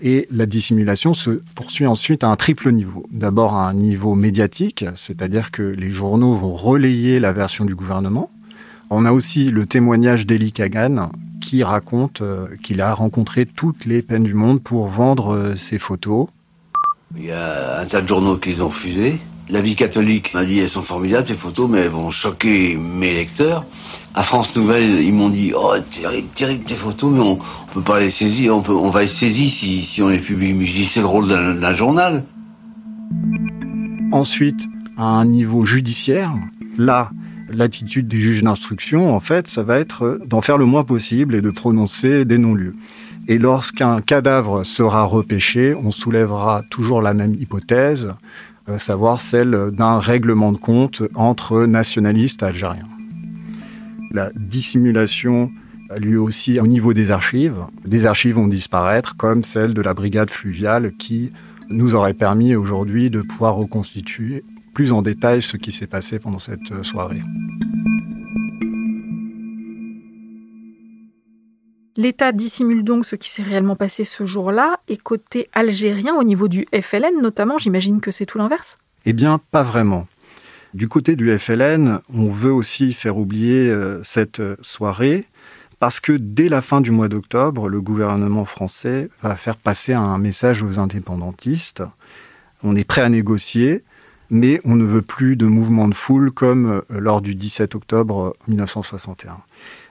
et 0.00 0.28
la 0.30 0.46
dissimulation 0.46 1.12
se 1.12 1.42
poursuit 1.56 1.88
ensuite 1.88 2.22
à 2.22 2.28
un 2.28 2.36
triple 2.36 2.70
niveau. 2.70 3.04
D'abord 3.10 3.54
à 3.54 3.68
un 3.68 3.74
niveau 3.74 4.14
médiatique, 4.14 4.84
c'est-à-dire 4.94 5.50
que 5.50 5.62
les 5.62 5.90
journaux 5.90 6.36
vont 6.36 6.54
relayer 6.54 7.18
la 7.18 7.32
version 7.32 7.64
du 7.64 7.74
gouvernement. 7.74 8.30
On 8.90 9.04
a 9.04 9.12
aussi 9.12 9.50
le 9.50 9.66
témoignage 9.66 10.26
d'Eli 10.26 10.50
Kagan 10.50 11.10
qui 11.42 11.62
raconte 11.62 12.22
euh, 12.22 12.46
qu'il 12.62 12.80
a 12.80 12.94
rencontré 12.94 13.44
toutes 13.44 13.84
les 13.84 14.00
peines 14.00 14.22
du 14.22 14.32
monde 14.32 14.62
pour 14.62 14.86
vendre 14.86 15.34
euh, 15.34 15.56
ses 15.56 15.78
photos. 15.78 16.28
Il 17.16 17.26
y 17.26 17.30
a 17.30 17.80
un 17.80 17.86
tas 17.86 18.00
de 18.00 18.08
journaux 18.08 18.38
qui 18.38 18.50
les 18.50 18.60
ont 18.62 18.68
refusés. 18.68 19.20
La 19.50 19.60
vie 19.60 19.76
catholique 19.76 20.32
m'a 20.32 20.44
dit 20.44 20.58
elles 20.58 20.70
sont 20.70 20.82
formidables 20.82 21.26
ces 21.26 21.36
photos, 21.36 21.68
mais 21.70 21.80
elles 21.80 21.90
vont 21.90 22.10
choquer 22.10 22.76
mes 22.76 23.12
lecteurs. 23.12 23.66
À 24.14 24.22
France 24.22 24.56
Nouvelle, 24.56 25.02
ils 25.02 25.12
m'ont 25.12 25.28
dit 25.28 25.52
oh 25.54 25.74
terrible, 26.00 26.28
terrible 26.34 26.64
tes 26.64 26.76
photos, 26.76 27.12
mais 27.12 27.20
on, 27.20 27.36
ne 27.36 27.74
peut 27.74 27.82
pas 27.82 28.00
les 28.00 28.10
saisir, 28.10 28.56
on, 28.56 28.62
peut, 28.62 28.72
on 28.72 28.90
va 28.90 29.02
les 29.02 29.08
saisir 29.08 29.50
si, 29.50 29.82
si 29.84 30.02
on 30.02 30.08
les 30.08 30.20
publie. 30.20 30.54
Mais 30.54 30.66
je 30.66 30.72
dis 30.72 30.86
c'est 30.86 31.00
le 31.00 31.06
rôle 31.06 31.28
d'un 31.28 31.74
journal. 31.74 32.24
Ensuite, 34.12 34.66
à 34.96 35.04
un 35.04 35.26
niveau 35.26 35.66
judiciaire, 35.66 36.32
là, 36.78 37.10
l'attitude 37.48 38.08
des 38.08 38.20
juges 38.20 38.42
d'instruction, 38.42 39.14
en 39.14 39.20
fait, 39.20 39.48
ça 39.48 39.62
va 39.62 39.78
être 39.78 40.20
d'en 40.26 40.40
faire 40.40 40.58
le 40.58 40.66
moins 40.66 40.84
possible 40.84 41.34
et 41.34 41.40
de 41.40 41.50
prononcer 41.50 42.24
des 42.24 42.38
non-lieux. 42.38 42.74
Et 43.26 43.38
lorsqu'un 43.38 44.00
cadavre 44.00 44.64
sera 44.64 45.04
repêché, 45.04 45.74
on 45.74 45.90
soulèvera 45.90 46.62
toujours 46.70 47.02
la 47.02 47.14
même 47.14 47.34
hypothèse, 47.34 48.14
euh, 48.68 48.78
savoir 48.78 49.20
celle 49.20 49.70
d'un 49.72 49.98
règlement 49.98 50.52
de 50.52 50.58
compte 50.58 51.02
entre 51.14 51.66
nationalistes 51.66 52.42
algériens. 52.42 52.88
La 54.10 54.30
dissimulation 54.34 55.50
a 55.90 55.98
lieu 55.98 56.20
aussi 56.20 56.58
au 56.60 56.66
niveau 56.66 56.94
des 56.94 57.10
archives. 57.10 57.64
Des 57.84 58.06
archives 58.06 58.34
vont 58.34 58.48
disparaître, 58.48 59.16
comme 59.16 59.44
celle 59.44 59.74
de 59.74 59.82
la 59.82 59.94
brigade 59.94 60.30
fluviale 60.30 60.92
qui 60.98 61.32
nous 61.68 61.94
aurait 61.94 62.14
permis 62.14 62.54
aujourd'hui 62.54 63.10
de 63.10 63.20
pouvoir 63.20 63.56
reconstituer 63.56 64.42
plus 64.78 64.92
en 64.92 65.02
détail 65.02 65.42
ce 65.42 65.56
qui 65.56 65.72
s'est 65.72 65.88
passé 65.88 66.20
pendant 66.20 66.38
cette 66.38 66.70
euh, 66.70 66.84
soirée. 66.84 67.20
L'État 71.96 72.30
dissimule 72.30 72.84
donc 72.84 73.04
ce 73.04 73.16
qui 73.16 73.28
s'est 73.28 73.42
réellement 73.42 73.74
passé 73.74 74.04
ce 74.04 74.24
jour-là, 74.24 74.78
et 74.86 74.96
côté 74.96 75.48
algérien, 75.52 76.14
au 76.14 76.22
niveau 76.22 76.46
du 76.46 76.64
FLN 76.72 77.20
notamment, 77.20 77.58
j'imagine 77.58 78.00
que 78.00 78.12
c'est 78.12 78.24
tout 78.24 78.38
l'inverse? 78.38 78.76
Eh 79.04 79.12
bien, 79.12 79.40
pas 79.50 79.64
vraiment. 79.64 80.06
Du 80.74 80.88
côté 80.88 81.16
du 81.16 81.36
FLN, 81.36 81.98
on 82.14 82.28
veut 82.28 82.52
aussi 82.52 82.92
faire 82.92 83.18
oublier 83.18 83.68
euh, 83.68 84.00
cette 84.04 84.38
euh, 84.38 84.54
soirée, 84.62 85.24
parce 85.80 85.98
que 85.98 86.12
dès 86.12 86.48
la 86.48 86.62
fin 86.62 86.80
du 86.80 86.92
mois 86.92 87.08
d'octobre, 87.08 87.68
le 87.68 87.80
gouvernement 87.80 88.44
français 88.44 89.10
va 89.22 89.34
faire 89.34 89.56
passer 89.56 89.92
un 89.92 90.18
message 90.18 90.62
aux 90.62 90.78
indépendantistes. 90.78 91.82
On 92.62 92.76
est 92.76 92.84
prêt 92.84 93.02
à 93.02 93.08
négocier, 93.08 93.82
mais 94.30 94.60
on 94.64 94.76
ne 94.76 94.84
veut 94.84 95.02
plus 95.02 95.36
de 95.36 95.46
mouvements 95.46 95.88
de 95.88 95.94
foule 95.94 96.30
comme 96.30 96.82
lors 96.90 97.20
du 97.20 97.34
17 97.34 97.74
octobre 97.74 98.36
1961. 98.46 99.38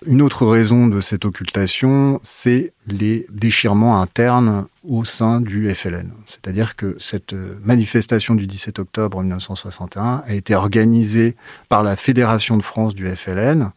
Une 0.05 0.21
autre 0.21 0.45
raison 0.45 0.87
de 0.87 1.01
cette 1.01 1.25
occultation, 1.25 2.19
c'est 2.23 2.71
les 2.85 3.25
déchirements 3.29 4.01
internes 4.01 4.67
au 4.87 5.03
sein 5.03 5.41
du 5.41 5.73
FLN. 5.73 6.11
C'est-à-dire 6.27 6.75
que 6.75 6.95
cette 6.99 7.35
manifestation 7.63 8.35
du 8.35 8.47
17 8.47 8.79
octobre 8.79 9.21
1961 9.21 10.23
a 10.25 10.33
été 10.33 10.55
organisée 10.55 11.35
par 11.67 11.83
la 11.83 11.95
Fédération 11.95 12.57
de 12.57 12.63
France 12.63 12.93
du 12.93 13.13
FLN 13.15 13.71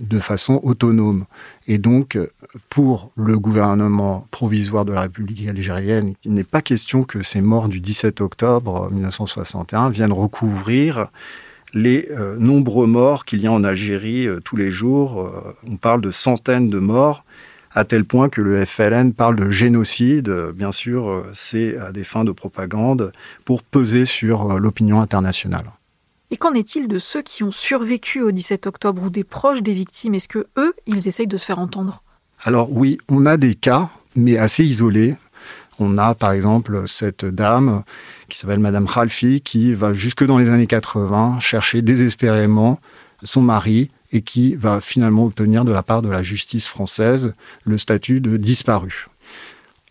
de 0.00 0.18
façon 0.18 0.60
autonome. 0.62 1.26
Et 1.72 1.78
donc, 1.78 2.18
pour 2.68 3.12
le 3.14 3.38
gouvernement 3.38 4.26
provisoire 4.32 4.84
de 4.84 4.92
la 4.92 5.02
République 5.02 5.46
algérienne, 5.46 6.14
il 6.24 6.34
n'est 6.34 6.42
pas 6.42 6.62
question 6.62 7.04
que 7.04 7.22
ces 7.22 7.40
morts 7.40 7.68
du 7.68 7.78
17 7.78 8.20
octobre 8.20 8.90
1961 8.90 9.90
viennent 9.90 10.12
recouvrir 10.12 11.06
les 11.72 12.08
euh, 12.10 12.34
nombreux 12.40 12.88
morts 12.88 13.24
qu'il 13.24 13.40
y 13.40 13.46
a 13.46 13.52
en 13.52 13.62
Algérie 13.62 14.26
euh, 14.26 14.40
tous 14.40 14.56
les 14.56 14.72
jours. 14.72 15.20
Euh, 15.20 15.56
on 15.64 15.76
parle 15.76 16.00
de 16.00 16.10
centaines 16.10 16.70
de 16.70 16.80
morts, 16.80 17.24
à 17.70 17.84
tel 17.84 18.04
point 18.04 18.28
que 18.28 18.40
le 18.40 18.64
FLN 18.64 19.12
parle 19.12 19.36
de 19.36 19.48
génocide. 19.48 20.28
Bien 20.56 20.72
sûr, 20.72 21.24
c'est 21.34 21.78
à 21.78 21.92
des 21.92 22.02
fins 22.02 22.24
de 22.24 22.32
propagande 22.32 23.12
pour 23.44 23.62
peser 23.62 24.06
sur 24.06 24.58
l'opinion 24.58 25.00
internationale. 25.00 25.66
Et 26.30 26.36
qu'en 26.36 26.54
est-il 26.54 26.86
de 26.86 26.98
ceux 26.98 27.22
qui 27.22 27.42
ont 27.42 27.50
survécu 27.50 28.22
au 28.22 28.30
17 28.30 28.66
octobre 28.66 29.02
ou 29.02 29.10
des 29.10 29.24
proches 29.24 29.62
des 29.62 29.72
victimes? 29.72 30.14
Est-ce 30.14 30.28
que 30.28 30.46
eux, 30.56 30.74
ils 30.86 31.08
essayent 31.08 31.26
de 31.26 31.36
se 31.36 31.44
faire 31.44 31.58
entendre? 31.58 32.02
Alors 32.42 32.72
oui, 32.72 32.98
on 33.08 33.26
a 33.26 33.36
des 33.36 33.54
cas, 33.54 33.90
mais 34.14 34.38
assez 34.38 34.64
isolés. 34.64 35.16
On 35.80 35.98
a 35.98 36.14
par 36.14 36.32
exemple 36.32 36.84
cette 36.86 37.24
dame 37.24 37.82
qui 38.28 38.38
s'appelle 38.38 38.60
Madame 38.60 38.86
Khalfi 38.86 39.40
qui 39.40 39.72
va 39.72 39.92
jusque 39.92 40.24
dans 40.24 40.38
les 40.38 40.48
années 40.48 40.66
80 40.66 41.40
chercher 41.40 41.82
désespérément 41.82 42.78
son 43.24 43.42
mari 43.42 43.90
et 44.12 44.22
qui 44.22 44.54
va 44.54 44.80
finalement 44.80 45.24
obtenir 45.24 45.64
de 45.64 45.72
la 45.72 45.82
part 45.82 46.02
de 46.02 46.10
la 46.10 46.22
justice 46.22 46.68
française 46.68 47.34
le 47.64 47.78
statut 47.78 48.20
de 48.20 48.36
disparu. 48.36 49.06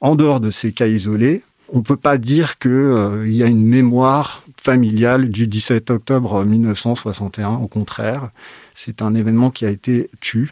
En 0.01 0.15
dehors 0.15 0.39
de 0.39 0.51
ces 0.51 0.71
cas 0.71 0.87
isolés, 0.87 1.43
on 1.73 1.77
ne 1.77 1.83
peut 1.83 1.97
pas 1.97 2.17
dire 2.17 2.57
qu'il 2.57 2.71
euh, 2.71 3.27
y 3.27 3.43
a 3.43 3.47
une 3.47 3.65
mémoire 3.65 4.43
familiale 4.57 5.29
du 5.29 5.47
17 5.47 5.91
octobre 5.91 6.43
1961. 6.43 7.55
Au 7.55 7.67
contraire, 7.67 8.29
c'est 8.73 9.01
un 9.01 9.13
événement 9.15 9.51
qui 9.51 9.65
a 9.65 9.69
été 9.69 10.09
tué. 10.19 10.47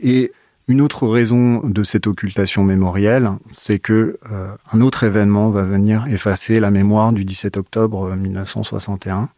Et 0.00 0.32
une 0.68 0.80
autre 0.80 1.08
raison 1.08 1.60
de 1.64 1.82
cette 1.82 2.06
occultation 2.06 2.62
mémorielle, 2.62 3.30
c'est 3.56 3.78
que 3.78 4.18
euh, 4.30 4.48
un 4.72 4.80
autre 4.80 5.04
événement 5.04 5.50
va 5.50 5.62
venir 5.62 6.06
effacer 6.08 6.60
la 6.60 6.70
mémoire 6.70 7.12
du 7.12 7.24
17 7.24 7.56
octobre 7.56 8.14
1961. 8.14 9.30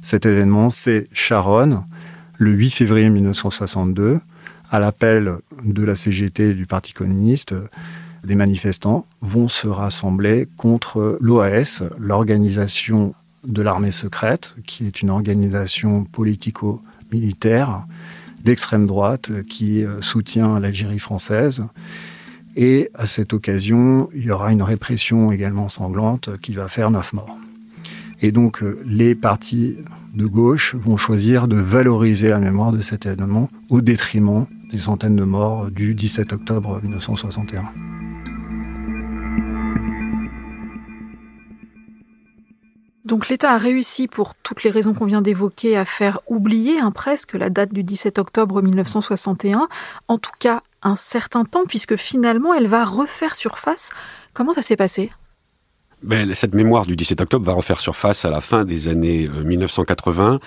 Cet 0.00 0.26
événement, 0.26 0.70
c'est 0.70 1.08
Sharon, 1.12 1.82
le 2.38 2.52
8 2.52 2.70
février 2.70 3.10
1962, 3.10 4.20
à 4.70 4.78
l'appel 4.78 5.34
de 5.64 5.82
la 5.82 5.96
CGT 5.96 6.50
et 6.50 6.54
du 6.54 6.66
Parti 6.66 6.92
communiste, 6.92 7.54
des 8.26 8.34
manifestants 8.34 9.06
vont 9.22 9.48
se 9.48 9.68
rassembler 9.68 10.48
contre 10.56 11.16
l'OAS, 11.20 11.84
l'organisation 11.98 13.14
de 13.44 13.62
l'armée 13.62 13.92
secrète, 13.92 14.56
qui 14.66 14.86
est 14.86 15.00
une 15.00 15.10
organisation 15.10 16.04
politico-militaire 16.04 17.86
d'extrême 18.42 18.86
droite 18.86 19.30
qui 19.48 19.84
euh, 19.84 20.02
soutient 20.02 20.60
l'Algérie 20.60 20.98
française. 20.98 21.64
Et 22.56 22.90
à 22.94 23.06
cette 23.06 23.32
occasion, 23.32 24.08
il 24.14 24.24
y 24.24 24.30
aura 24.30 24.52
une 24.52 24.62
répression 24.62 25.30
également 25.32 25.68
sanglante 25.68 26.30
qui 26.40 26.52
va 26.52 26.68
faire 26.68 26.90
neuf 26.90 27.12
morts. 27.12 27.36
Et 28.22 28.32
donc, 28.32 28.62
euh, 28.62 28.80
les 28.86 29.14
partis 29.14 29.76
de 30.14 30.26
gauche 30.26 30.74
vont 30.74 30.96
choisir 30.96 31.48
de 31.48 31.56
valoriser 31.56 32.28
la 32.28 32.38
mémoire 32.38 32.72
de 32.72 32.80
cet 32.80 33.06
événement 33.06 33.50
au 33.68 33.80
détriment 33.80 34.46
des 34.72 34.78
centaines 34.78 35.16
de 35.16 35.24
morts 35.24 35.70
du 35.70 35.94
17 35.94 36.32
octobre 36.32 36.80
1961. 36.82 37.95
Donc 43.06 43.28
l'État 43.28 43.52
a 43.52 43.58
réussi, 43.58 44.08
pour 44.08 44.34
toutes 44.34 44.64
les 44.64 44.70
raisons 44.70 44.92
qu'on 44.92 45.04
vient 45.04 45.22
d'évoquer, 45.22 45.76
à 45.76 45.84
faire 45.84 46.18
oublier 46.26 46.80
hein, 46.80 46.90
presque 46.90 47.34
la 47.34 47.50
date 47.50 47.72
du 47.72 47.84
17 47.84 48.18
octobre 48.18 48.60
1961, 48.60 49.68
en 50.08 50.18
tout 50.18 50.32
cas 50.40 50.64
un 50.82 50.96
certain 50.96 51.44
temps, 51.44 51.66
puisque 51.68 51.94
finalement 51.94 52.52
elle 52.52 52.66
va 52.66 52.84
refaire 52.84 53.36
surface. 53.36 53.92
Comment 54.34 54.54
ça 54.54 54.62
s'est 54.62 54.74
passé? 54.74 55.12
Ben, 56.06 56.34
cette 56.34 56.54
mémoire 56.54 56.86
du 56.86 56.94
17 56.94 57.20
octobre 57.20 57.44
va 57.44 57.52
refaire 57.52 57.80
surface 57.80 58.24
à 58.24 58.30
la 58.30 58.40
fin 58.40 58.64
des 58.64 58.86
années 58.86 59.28
1980. 59.28 60.34
Euh, 60.34 60.38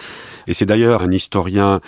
Et 0.47 0.53
c'est 0.53 0.65
d'ailleurs 0.65 1.01
un 1.01 1.11
historien 1.11 1.81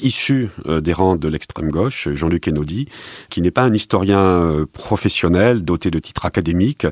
issu 0.00 0.48
euh, 0.66 0.80
des 0.80 0.94
rangs 0.94 1.16
de 1.16 1.28
l'extrême 1.28 1.70
gauche, 1.70 2.08
Jean-Luc 2.14 2.48
Enodi, 2.48 2.88
qui 3.28 3.42
n'est 3.42 3.50
pas 3.50 3.62
un 3.62 3.74
historien 3.74 4.20
euh, 4.20 4.66
professionnel, 4.72 5.62
doté 5.62 5.90
de 5.90 5.98
titres 5.98 6.24
académiques. 6.24 6.86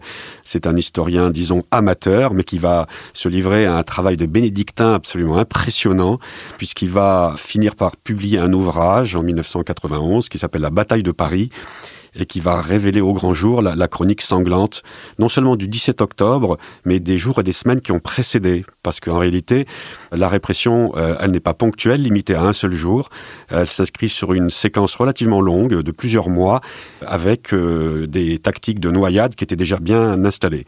C'est 0.44 0.66
un 0.66 0.76
historien, 0.76 1.30
disons, 1.30 1.64
amateur, 1.70 2.34
mais 2.34 2.44
qui 2.44 2.58
va 2.58 2.86
se 3.14 3.30
livrer 3.30 3.64
à 3.64 3.76
un 3.76 3.82
travail 3.82 4.18
de 4.18 4.26
bénédictin 4.26 4.92
absolument 4.92 5.38
impressionnant, 5.38 6.18
puisqu'il 6.58 6.90
va 6.90 7.34
finir 7.38 7.76
par 7.76 7.96
publier 7.96 8.38
un 8.38 8.52
ouvrage 8.52 9.16
en 9.16 9.22
1991 9.22 10.28
qui 10.28 10.38
s'appelle 10.38 10.62
La 10.62 10.70
bataille 10.70 11.02
de 11.02 11.12
Paris 11.12 11.50
et 12.18 12.26
qui 12.26 12.40
va 12.40 12.60
révéler 12.60 13.00
au 13.00 13.12
grand 13.12 13.34
jour 13.34 13.62
la, 13.62 13.88
chronique 13.88 14.22
sanglante, 14.22 14.82
non 15.18 15.28
seulement 15.28 15.56
du 15.56 15.68
17 15.68 16.00
octobre, 16.00 16.58
mais 16.84 17.00
des 17.00 17.18
jours 17.18 17.40
et 17.40 17.42
des 17.42 17.52
semaines 17.52 17.80
qui 17.80 17.92
ont 17.92 18.00
précédé. 18.00 18.64
Parce 18.82 19.00
qu'en 19.00 19.18
réalité, 19.18 19.66
la 20.12 20.28
répression, 20.28 20.92
euh, 20.96 21.16
elle 21.20 21.30
n'est 21.30 21.40
pas 21.40 21.54
ponctuelle, 21.54 22.02
limitée 22.02 22.34
à 22.34 22.42
un 22.42 22.52
seul 22.52 22.74
jour. 22.74 23.10
Elle 23.48 23.66
s'inscrit 23.66 24.08
sur 24.08 24.32
une 24.32 24.50
séquence 24.50 24.94
relativement 24.96 25.40
longue 25.40 25.82
de 25.82 25.90
plusieurs 25.90 26.28
mois, 26.28 26.60
avec 27.06 27.52
euh, 27.52 28.06
des 28.06 28.38
tactiques 28.38 28.80
de 28.80 28.90
noyade 28.90 29.34
qui 29.34 29.44
étaient 29.44 29.56
déjà 29.56 29.78
bien 29.78 30.24
installées. 30.24 30.66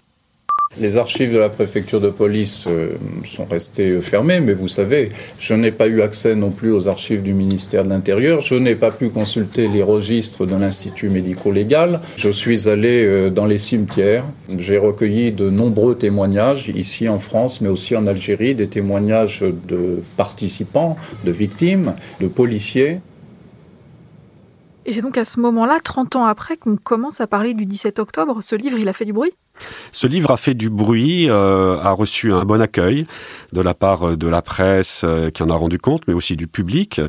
Les 0.76 0.98
archives 0.98 1.32
de 1.32 1.38
la 1.38 1.48
préfecture 1.48 1.98
de 1.98 2.10
police 2.10 2.66
euh, 2.68 2.90
sont 3.24 3.46
restées 3.46 3.90
euh, 3.90 4.00
fermées, 4.02 4.40
mais 4.40 4.52
vous 4.52 4.68
savez, 4.68 5.10
je 5.38 5.54
n'ai 5.54 5.72
pas 5.72 5.88
eu 5.88 6.02
accès 6.02 6.34
non 6.34 6.50
plus 6.50 6.70
aux 6.70 6.88
archives 6.88 7.22
du 7.22 7.32
ministère 7.32 7.84
de 7.84 7.88
l'Intérieur. 7.88 8.42
Je 8.42 8.54
n'ai 8.54 8.74
pas 8.74 8.90
pu 8.90 9.08
consulter 9.08 9.66
les 9.66 9.82
registres 9.82 10.44
de 10.44 10.54
l'Institut 10.54 11.08
médico-légal. 11.08 12.00
Je 12.16 12.28
suis 12.28 12.68
allé 12.68 13.02
euh, 13.04 13.30
dans 13.30 13.46
les 13.46 13.58
cimetières. 13.58 14.26
J'ai 14.56 14.76
recueilli 14.76 15.32
de 15.32 15.48
nombreux 15.48 15.96
témoignages 15.96 16.68
ici 16.68 17.08
en 17.08 17.18
France, 17.18 17.62
mais 17.62 17.70
aussi 17.70 17.96
en 17.96 18.06
Algérie, 18.06 18.54
des 18.54 18.68
témoignages 18.68 19.42
de 19.66 20.02
participants, 20.18 20.98
de 21.24 21.32
victimes, 21.32 21.94
de 22.20 22.28
policiers. 22.28 23.00
Et 24.84 24.92
c'est 24.92 25.02
donc 25.02 25.18
à 25.18 25.24
ce 25.24 25.40
moment-là, 25.40 25.80
30 25.82 26.16
ans 26.16 26.24
après, 26.26 26.56
qu'on 26.58 26.76
commence 26.76 27.20
à 27.22 27.26
parler 27.26 27.54
du 27.54 27.64
17 27.64 27.98
octobre. 27.98 28.42
Ce 28.42 28.54
livre, 28.54 28.78
il 28.78 28.88
a 28.88 28.92
fait 28.92 29.06
du 29.06 29.12
bruit? 29.12 29.32
Ce 29.92 30.06
livre 30.06 30.30
a 30.30 30.36
fait 30.36 30.54
du 30.54 30.70
bruit, 30.70 31.28
euh, 31.30 31.78
a 31.80 31.92
reçu 31.92 32.32
un 32.32 32.44
bon 32.44 32.60
accueil 32.60 33.06
de 33.52 33.60
la 33.60 33.74
part 33.74 34.16
de 34.16 34.28
la 34.28 34.42
presse 34.42 35.02
euh, 35.04 35.30
qui 35.30 35.42
en 35.42 35.50
a 35.50 35.54
rendu 35.54 35.78
compte, 35.78 36.02
mais 36.06 36.14
aussi 36.14 36.36
du 36.36 36.46
public. 36.46 37.00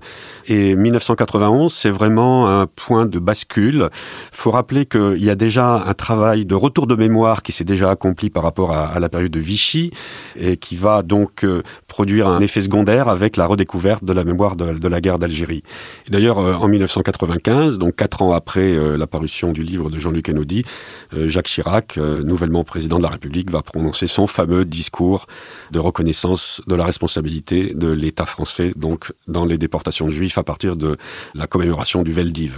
Et 0.48 0.76
1991, 0.76 1.74
c'est 1.74 1.90
vraiment 1.90 2.50
un 2.50 2.68
point 2.68 3.06
de 3.06 3.20
bascule. 3.20 3.90
Il 4.32 4.38
faut 4.38 4.52
rappeler 4.52 4.86
qu'il 4.86 5.24
y 5.24 5.30
a 5.30 5.36
déjà 5.36 5.84
un 5.86 5.94
travail 5.94 6.46
de 6.46 6.56
retour 6.56 6.88
de 6.88 6.96
mémoire 6.96 7.44
qui 7.44 7.52
s'est 7.52 7.64
déjà 7.64 7.92
accompli 7.92 8.30
par 8.30 8.44
rapport 8.44 8.72
à, 8.72 9.00
la 9.00 9.10
période 9.10 9.32
de 9.32 9.40
Vichy 9.40 9.92
et 10.36 10.58
qui 10.58 10.76
va 10.76 11.02
donc 11.02 11.44
euh, 11.44 11.62
produire 11.88 12.28
un 12.28 12.40
effet 12.40 12.62
secondaire 12.62 13.08
avec 13.08 13.38
la 13.38 13.46
redécouverte 13.46 14.04
de 14.04 14.14
la 14.14 14.24
mémoire 14.24 14.56
de, 14.56 14.88
la 14.88 15.02
guerre 15.02 15.20
d'Algérie. 15.20 15.64
D'ailleurs, 16.10 16.38
en 16.38 16.68
1995, 16.68 17.78
donc 17.78 17.96
quatre 17.96 18.22
ans 18.22 18.34
après 18.34 18.98
la 18.98 19.08
parution 19.08 19.52
du 19.52 19.64
livre 19.64 19.90
de 19.90 20.00
Jean-Luc 20.00 20.30
Enodi, 20.30 20.64
Jacques 21.12 21.48
Chirac 21.48 21.98
nous 21.98 22.36
nouvellement 22.40 22.64
président 22.64 23.00
de 23.00 23.04
la 23.04 23.10
République, 23.10 23.52
va 23.52 23.62
prononcer 23.62 24.08
son 24.08 24.26
fameux 24.26 24.64
discours 24.64 25.28
de 25.72 25.80
reconnaissance 25.80 26.62
de 26.68 26.76
la 26.76 26.86
responsabilité 26.86 27.74
de 27.74 27.90
l'État 27.90 28.26
français, 28.26 28.72
donc 28.78 29.12
dans 29.28 29.46
les 29.46 29.58
déportations 29.58 30.06
de 30.08 30.12
juifs 30.12 30.38
à 30.38 30.44
partir 30.44 30.78
de 30.78 30.96
la 31.36 31.48
commémoration 31.48 32.02
du 32.02 32.14
Veldiv. 32.14 32.54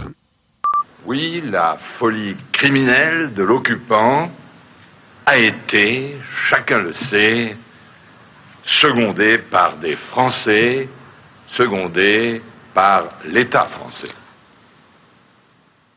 Oui, 1.04 1.42
la 1.50 1.78
folie 1.98 2.36
criminelle 2.52 3.34
de 3.34 3.42
l'occupant 3.42 4.30
a 5.26 5.36
été, 5.36 6.16
chacun 6.48 6.78
le 6.78 6.92
sait, 6.92 7.56
secondée 8.64 9.38
par 9.38 9.78
des 9.78 9.96
Français, 10.12 10.88
secondée 11.56 12.40
par 12.72 13.08
l'État 13.24 13.64
français. 13.64 14.14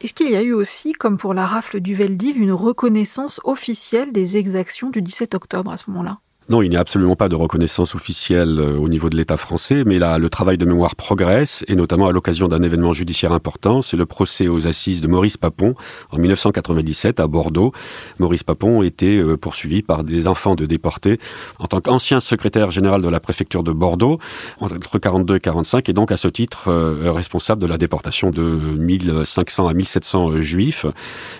Est-ce 0.01 0.13
qu'il 0.13 0.29
y 0.29 0.35
a 0.35 0.41
eu 0.41 0.53
aussi, 0.53 0.93
comme 0.93 1.17
pour 1.17 1.33
la 1.33 1.45
rafle 1.45 1.79
du 1.79 1.95
Veldiv, 1.95 2.37
une 2.37 2.51
reconnaissance 2.51 3.41
officielle 3.43 4.11
des 4.13 4.37
exactions 4.37 4.89
du 4.89 5.01
17 5.01 5.35
octobre 5.35 5.71
à 5.71 5.77
ce 5.77 5.89
moment-là? 5.89 6.19
Non, 6.47 6.61
il 6.61 6.69
n'y 6.69 6.77
a 6.77 6.79
absolument 6.79 7.15
pas 7.15 7.27
de 7.27 7.35
reconnaissance 7.35 7.95
officielle 7.95 8.59
euh, 8.59 8.77
au 8.77 8.87
niveau 8.87 9.09
de 9.09 9.17
l'État 9.17 9.35
français, 9.35 9.83
mais 9.83 9.97
là, 9.97 10.19
le 10.19 10.29
travail 10.29 10.59
de 10.59 10.65
mémoire 10.65 10.95
progresse, 10.95 11.65
et 11.67 11.75
notamment 11.75 12.05
à 12.05 12.11
l'occasion 12.11 12.47
d'un 12.47 12.61
événement 12.61 12.93
judiciaire 12.93 13.31
important, 13.31 13.81
c'est 13.81 13.97
le 13.97 14.05
procès 14.05 14.47
aux 14.47 14.67
assises 14.67 15.01
de 15.01 15.07
Maurice 15.07 15.37
Papon 15.37 15.73
en 16.11 16.19
1997 16.19 17.19
à 17.19 17.25
Bordeaux. 17.25 17.71
Maurice 18.19 18.43
Papon 18.43 18.83
était 18.83 19.17
euh, 19.17 19.37
poursuivi 19.37 19.81
par 19.81 20.03
des 20.03 20.27
enfants 20.27 20.53
de 20.53 20.67
déportés 20.67 21.17
en 21.57 21.65
tant 21.65 21.81
qu'ancien 21.81 22.19
secrétaire 22.19 22.69
général 22.69 23.01
de 23.01 23.09
la 23.09 23.19
préfecture 23.19 23.63
de 23.63 23.71
Bordeaux 23.71 24.19
entre 24.59 24.99
42 24.99 25.37
et 25.37 25.39
45, 25.39 25.89
et 25.89 25.93
donc 25.93 26.11
à 26.11 26.17
ce 26.17 26.27
titre 26.27 26.67
euh, 26.67 27.11
responsable 27.11 27.59
de 27.59 27.67
la 27.67 27.79
déportation 27.79 28.29
de 28.29 28.43
1500 28.43 29.67
à 29.67 29.73
1700 29.73 30.41
juifs. 30.41 30.85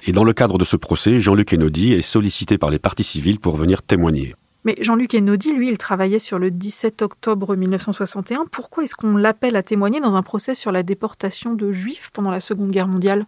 Et 0.08 0.14
dans 0.14 0.24
le 0.24 0.34
cadre 0.34 0.58
de 0.58 0.66
ce 0.66 0.78
procès, 0.78 1.20
Jean-Luc 1.20 1.54
Enodi 1.54 1.94
est 1.94 2.02
sollicité 2.02 2.58
par 2.58 2.72
les 2.72 2.80
parties 2.80 3.04
civiles 3.04 3.40
pour 3.40 3.56
venir 3.56 3.84
témoigner. 3.84 4.34
Mais 4.66 4.76
Jean-Luc 4.82 5.14
Enaudi, 5.14 5.54
lui, 5.54 5.70
il 5.70 5.78
travaillait 5.78 6.18
sur 6.18 6.40
le 6.40 6.50
17 6.50 7.04
octobre 7.04 7.56
1961. 7.56 8.46
Pourquoi 8.52 8.84
est-ce 8.84 8.96
qu'on 8.96 9.16
l'appelle 9.16 9.56
à 9.56 9.64
témoigner 9.64 10.02
dans 10.02 10.16
un 10.16 10.24
procès 10.24 10.56
sur 10.56 10.72
la 10.72 10.82
déportation 10.82 11.54
de 11.54 11.72
juifs 11.72 12.10
pendant 12.12 12.32
la 12.32 12.40
Seconde 12.40 12.72
Guerre 12.72 12.88
mondiale? 12.88 13.28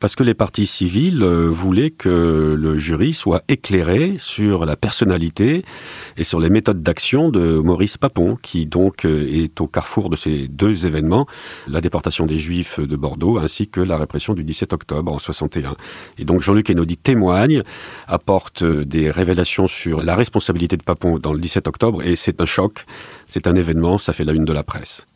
Parce 0.00 0.16
que 0.16 0.22
les 0.22 0.34
partis 0.34 0.66
civils 0.66 1.22
euh, 1.22 1.48
voulaient 1.48 1.90
que 1.90 2.54
le 2.58 2.78
jury 2.78 3.14
soit 3.14 3.42
éclairé 3.48 4.16
sur 4.18 4.66
la 4.66 4.76
personnalité 4.76 5.64
et 6.16 6.24
sur 6.24 6.40
les 6.40 6.50
méthodes 6.50 6.82
d'action 6.82 7.30
de 7.30 7.58
Maurice 7.58 7.96
Papon, 7.96 8.36
qui 8.42 8.66
donc 8.66 9.04
euh, 9.04 9.26
est 9.32 9.60
au 9.60 9.66
carrefour 9.66 10.10
de 10.10 10.16
ces 10.16 10.48
deux 10.48 10.86
événements, 10.86 11.26
la 11.68 11.80
déportation 11.80 12.26
des 12.26 12.38
Juifs 12.38 12.80
de 12.80 12.96
Bordeaux 12.96 13.38
ainsi 13.38 13.68
que 13.68 13.80
la 13.80 13.96
répression 13.96 14.34
du 14.34 14.44
17 14.44 14.72
octobre 14.72 15.12
en 15.12 15.18
61. 15.18 15.76
Et 16.18 16.24
donc 16.24 16.40
Jean-Luc 16.40 16.70
Enaudi 16.70 16.96
témoigne, 16.96 17.62
apporte 18.06 18.62
euh, 18.62 18.84
des 18.84 19.10
révélations 19.10 19.68
sur 19.68 20.02
la 20.02 20.16
responsabilité 20.16 20.76
de 20.76 20.82
Papon 20.82 21.18
dans 21.18 21.32
le 21.32 21.38
17 21.38 21.68
octobre, 21.68 22.02
et 22.02 22.16
c'est 22.16 22.40
un 22.40 22.46
choc, 22.46 22.84
c'est 23.26 23.46
un 23.46 23.54
événement, 23.54 23.98
ça 23.98 24.12
fait 24.12 24.24
la 24.24 24.32
une 24.32 24.44
de 24.44 24.52
la 24.52 24.64
presse. 24.64 25.06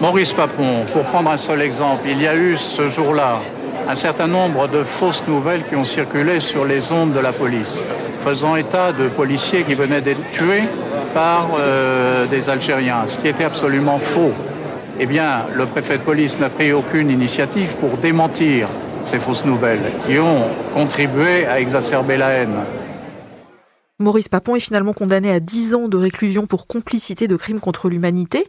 Maurice 0.00 0.32
Papon, 0.32 0.84
pour 0.92 1.04
prendre 1.04 1.30
un 1.30 1.36
seul 1.36 1.62
exemple, 1.62 2.02
il 2.06 2.20
y 2.20 2.26
a 2.26 2.36
eu 2.36 2.56
ce 2.56 2.88
jour-là 2.88 3.40
un 3.88 3.94
certain 3.94 4.26
nombre 4.26 4.68
de 4.68 4.82
fausses 4.82 5.26
nouvelles 5.26 5.64
qui 5.68 5.76
ont 5.76 5.84
circulé 5.84 6.40
sur 6.40 6.64
les 6.64 6.90
ondes 6.90 7.12
de 7.12 7.20
la 7.20 7.32
police, 7.32 7.84
faisant 8.20 8.56
état 8.56 8.92
de 8.92 9.08
policiers 9.08 9.62
qui 9.64 9.74
venaient 9.74 10.00
d'être 10.00 10.30
tués 10.30 10.64
par 11.12 11.48
euh, 11.58 12.26
des 12.26 12.48
Algériens, 12.48 13.04
ce 13.06 13.18
qui 13.18 13.28
était 13.28 13.44
absolument 13.44 13.98
faux. 13.98 14.32
Eh 14.98 15.06
bien, 15.06 15.46
le 15.54 15.66
préfet 15.66 15.98
de 15.98 16.02
police 16.02 16.38
n'a 16.38 16.48
pris 16.48 16.72
aucune 16.72 17.10
initiative 17.10 17.74
pour 17.80 17.98
démentir 17.98 18.68
ces 19.04 19.18
fausses 19.18 19.44
nouvelles 19.44 19.92
qui 20.06 20.18
ont 20.18 20.48
contribué 20.72 21.46
à 21.46 21.60
exacerber 21.60 22.16
la 22.16 22.30
haine. 22.30 22.56
Maurice 24.00 24.28
Papon 24.28 24.56
est 24.56 24.60
finalement 24.60 24.92
condamné 24.92 25.30
à 25.30 25.40
10 25.40 25.74
ans 25.74 25.88
de 25.88 25.96
réclusion 25.96 26.46
pour 26.46 26.66
complicité 26.66 27.28
de 27.28 27.36
crimes 27.36 27.60
contre 27.60 27.88
l'humanité 27.88 28.46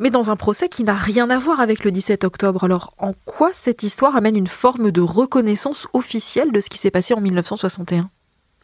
mais 0.00 0.10
dans 0.10 0.30
un 0.30 0.36
procès 0.36 0.68
qui 0.68 0.84
n'a 0.84 0.94
rien 0.94 1.30
à 1.30 1.38
voir 1.38 1.60
avec 1.60 1.84
le 1.84 1.90
17 1.90 2.24
octobre. 2.24 2.64
Alors 2.64 2.94
en 2.98 3.12
quoi 3.24 3.50
cette 3.52 3.82
histoire 3.82 4.16
amène 4.16 4.36
une 4.36 4.46
forme 4.46 4.90
de 4.90 5.00
reconnaissance 5.00 5.88
officielle 5.92 6.52
de 6.52 6.60
ce 6.60 6.68
qui 6.68 6.78
s'est 6.78 6.90
passé 6.90 7.14
en 7.14 7.20
1961 7.20 8.10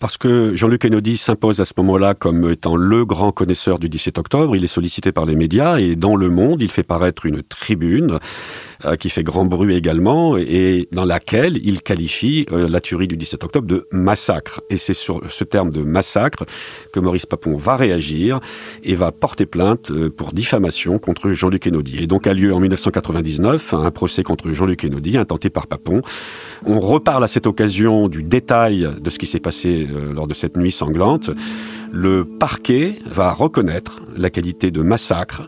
parce 0.00 0.16
que 0.16 0.56
Jean-Luc 0.56 0.80
Kennedy 0.80 1.18
s'impose 1.18 1.60
à 1.60 1.66
ce 1.66 1.74
moment-là 1.76 2.14
comme 2.14 2.50
étant 2.50 2.74
le 2.74 3.04
grand 3.04 3.32
connaisseur 3.32 3.78
du 3.78 3.90
17 3.90 4.16
octobre. 4.16 4.56
Il 4.56 4.64
est 4.64 4.66
sollicité 4.66 5.12
par 5.12 5.26
les 5.26 5.36
médias 5.36 5.78
et 5.78 5.94
dans 5.94 6.16
le 6.16 6.30
monde, 6.30 6.62
il 6.62 6.70
fait 6.70 6.82
paraître 6.82 7.26
une 7.26 7.42
tribune 7.42 8.18
qui 8.98 9.10
fait 9.10 9.22
grand 9.22 9.44
bruit 9.44 9.74
également 9.74 10.36
et 10.36 10.88
dans 10.92 11.04
laquelle 11.04 11.58
il 11.62 11.82
qualifie 11.82 12.46
euh, 12.52 12.68
la 12.68 12.80
tuerie 12.80 13.08
du 13.08 13.16
17 13.16 13.44
octobre 13.44 13.66
de 13.66 13.86
massacre. 13.90 14.60
Et 14.70 14.76
c'est 14.76 14.94
sur 14.94 15.20
ce 15.30 15.44
terme 15.44 15.70
de 15.70 15.82
massacre 15.82 16.44
que 16.92 17.00
Maurice 17.00 17.26
Papon 17.26 17.56
va 17.56 17.76
réagir 17.76 18.40
et 18.82 18.94
va 18.94 19.12
porter 19.12 19.46
plainte 19.46 19.90
euh, 19.90 20.10
pour 20.10 20.32
diffamation 20.32 20.98
contre 20.98 21.30
Jean-Luc 21.30 21.62
Kennedy. 21.62 22.02
Et 22.02 22.06
donc 22.06 22.26
a 22.26 22.34
lieu 22.34 22.54
en 22.54 22.60
1999 22.60 23.74
un 23.74 23.90
procès 23.90 24.22
contre 24.22 24.52
Jean-Luc 24.52 24.80
Kennedy 24.80 25.16
intenté 25.16 25.50
par 25.50 25.66
Papon. 25.66 26.02
On 26.64 26.80
reparle 26.80 27.24
à 27.24 27.28
cette 27.28 27.46
occasion 27.46 28.08
du 28.08 28.22
détail 28.22 28.88
de 29.00 29.10
ce 29.10 29.18
qui 29.18 29.26
s'est 29.26 29.40
passé 29.40 29.86
lors 30.14 30.26
de 30.26 30.34
cette 30.34 30.56
nuit 30.56 30.72
sanglante. 30.72 31.30
Le 31.92 32.24
parquet 32.24 32.98
va 33.04 33.32
reconnaître 33.32 34.00
la 34.16 34.30
qualité 34.30 34.70
de 34.70 34.82
massacre 34.82 35.42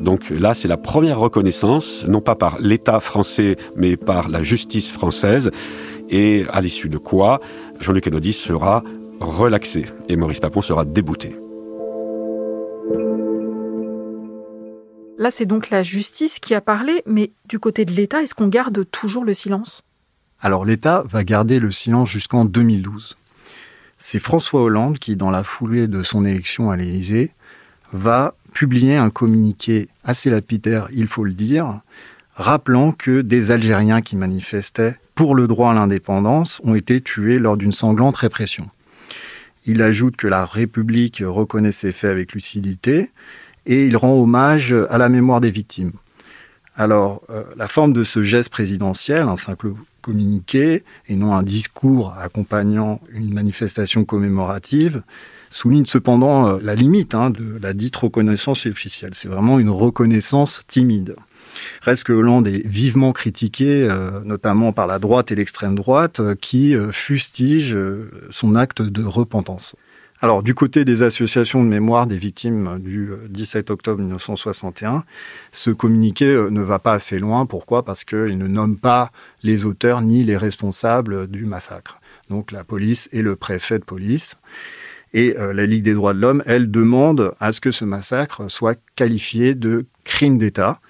donc 0.00 0.30
là, 0.30 0.54
c'est 0.54 0.68
la 0.68 0.76
première 0.76 1.18
reconnaissance, 1.18 2.06
non 2.06 2.20
pas 2.20 2.36
par 2.36 2.58
l'État 2.60 3.00
français, 3.00 3.56
mais 3.74 3.96
par 3.96 4.28
la 4.28 4.42
justice 4.42 4.90
française, 4.90 5.50
et 6.08 6.44
à 6.50 6.60
l'issue 6.60 6.88
de 6.88 6.98
quoi 6.98 7.40
Jean-Luc 7.80 8.04
Kennedy 8.04 8.32
sera 8.32 8.82
relaxé 9.20 9.86
et 10.08 10.16
Maurice 10.16 10.40
Papon 10.40 10.62
sera 10.62 10.84
débouté. 10.84 11.36
Là, 15.18 15.32
c'est 15.32 15.46
donc 15.46 15.70
la 15.70 15.82
justice 15.82 16.38
qui 16.38 16.54
a 16.54 16.60
parlé, 16.60 17.02
mais 17.04 17.32
du 17.48 17.58
côté 17.58 17.84
de 17.84 17.92
l'État, 17.92 18.22
est-ce 18.22 18.36
qu'on 18.36 18.46
garde 18.46 18.88
toujours 18.92 19.24
le 19.24 19.34
silence? 19.34 19.82
Alors 20.40 20.64
l'État 20.64 21.02
va 21.08 21.24
garder 21.24 21.58
le 21.58 21.72
silence 21.72 22.08
jusqu'en 22.08 22.44
2012. 22.44 23.16
C'est 23.98 24.20
François 24.20 24.62
Hollande 24.62 24.98
qui, 24.98 25.16
dans 25.16 25.30
la 25.30 25.42
foulée 25.42 25.88
de 25.88 26.04
son 26.04 26.24
élection 26.24 26.70
à 26.70 26.76
l'Élysée, 26.76 27.32
va 27.92 28.34
publié 28.52 28.96
un 28.96 29.10
communiqué 29.10 29.88
assez 30.04 30.30
lapidaire, 30.30 30.88
il 30.92 31.08
faut 31.08 31.24
le 31.24 31.32
dire, 31.32 31.80
rappelant 32.36 32.92
que 32.92 33.20
des 33.20 33.50
Algériens 33.50 34.00
qui 34.00 34.16
manifestaient 34.16 34.96
pour 35.14 35.34
le 35.34 35.48
droit 35.48 35.72
à 35.72 35.74
l'indépendance 35.74 36.60
ont 36.64 36.76
été 36.76 37.00
tués 37.00 37.40
lors 37.40 37.56
d'une 37.56 37.72
sanglante 37.72 38.16
répression. 38.16 38.68
Il 39.66 39.82
ajoute 39.82 40.16
que 40.16 40.28
la 40.28 40.46
République 40.46 41.22
reconnaît 41.26 41.72
ces 41.72 41.92
faits 41.92 42.12
avec 42.12 42.32
lucidité 42.32 43.10
et 43.66 43.86
il 43.86 43.96
rend 43.96 44.14
hommage 44.14 44.74
à 44.90 44.96
la 44.96 45.08
mémoire 45.08 45.40
des 45.40 45.50
victimes. 45.50 45.92
Alors, 46.76 47.22
euh, 47.28 47.42
la 47.56 47.66
forme 47.66 47.92
de 47.92 48.04
ce 48.04 48.22
geste 48.22 48.50
présidentiel, 48.50 49.22
un 49.22 49.36
simple 49.36 49.72
communiqué 50.02 50.84
et 51.08 51.16
non 51.16 51.34
un 51.34 51.42
discours 51.42 52.14
accompagnant 52.18 53.00
une 53.12 53.32
manifestation 53.32 54.04
commémorative, 54.04 55.02
souligne 55.50 55.86
cependant 55.86 56.48
euh, 56.48 56.58
la 56.62 56.74
limite 56.74 57.14
hein, 57.14 57.30
de 57.30 57.58
la 57.60 57.72
dite 57.72 57.96
reconnaissance 57.96 58.66
officielle. 58.66 59.12
C'est 59.14 59.28
vraiment 59.28 59.58
une 59.58 59.70
reconnaissance 59.70 60.62
timide. 60.66 61.16
Reste 61.82 62.04
que 62.04 62.12
Hollande 62.12 62.46
est 62.46 62.66
vivement 62.66 63.12
critiqué, 63.12 63.88
euh, 63.88 64.22
notamment 64.24 64.72
par 64.72 64.86
la 64.86 64.98
droite 64.98 65.32
et 65.32 65.34
l'extrême 65.34 65.74
droite, 65.74 66.20
euh, 66.20 66.34
qui 66.34 66.76
fustige 66.92 67.76
son 68.30 68.54
acte 68.54 68.82
de 68.82 69.04
repentance. 69.04 69.74
Alors, 70.20 70.42
du 70.42 70.52
côté 70.52 70.84
des 70.84 71.02
associations 71.04 71.62
de 71.62 71.68
mémoire 71.68 72.08
des 72.08 72.18
victimes 72.18 72.80
du 72.80 73.10
17 73.28 73.70
octobre 73.70 74.00
1961, 74.00 75.04
ce 75.52 75.70
communiqué 75.70 76.26
ne 76.50 76.60
va 76.60 76.80
pas 76.80 76.94
assez 76.94 77.20
loin. 77.20 77.46
Pourquoi? 77.46 77.84
Parce 77.84 78.02
qu'il 78.02 78.36
ne 78.36 78.48
nomme 78.48 78.76
pas 78.76 79.12
les 79.44 79.64
auteurs 79.64 80.00
ni 80.00 80.24
les 80.24 80.36
responsables 80.36 81.28
du 81.28 81.44
massacre. 81.44 82.00
Donc, 82.30 82.50
la 82.50 82.64
police 82.64 83.08
et 83.12 83.22
le 83.22 83.36
préfet 83.36 83.78
de 83.78 83.84
police. 83.84 84.36
Et 85.14 85.36
euh, 85.38 85.52
la 85.52 85.66
Ligue 85.66 85.84
des 85.84 85.94
droits 85.94 86.14
de 86.14 86.18
l'homme, 86.18 86.42
elle, 86.46 86.68
demande 86.68 87.34
à 87.38 87.52
ce 87.52 87.60
que 87.60 87.70
ce 87.70 87.84
massacre 87.84 88.50
soit 88.50 88.78
qualifié 88.96 89.54
de 89.54 89.86
crime 90.02 90.36
d'État. 90.36 90.80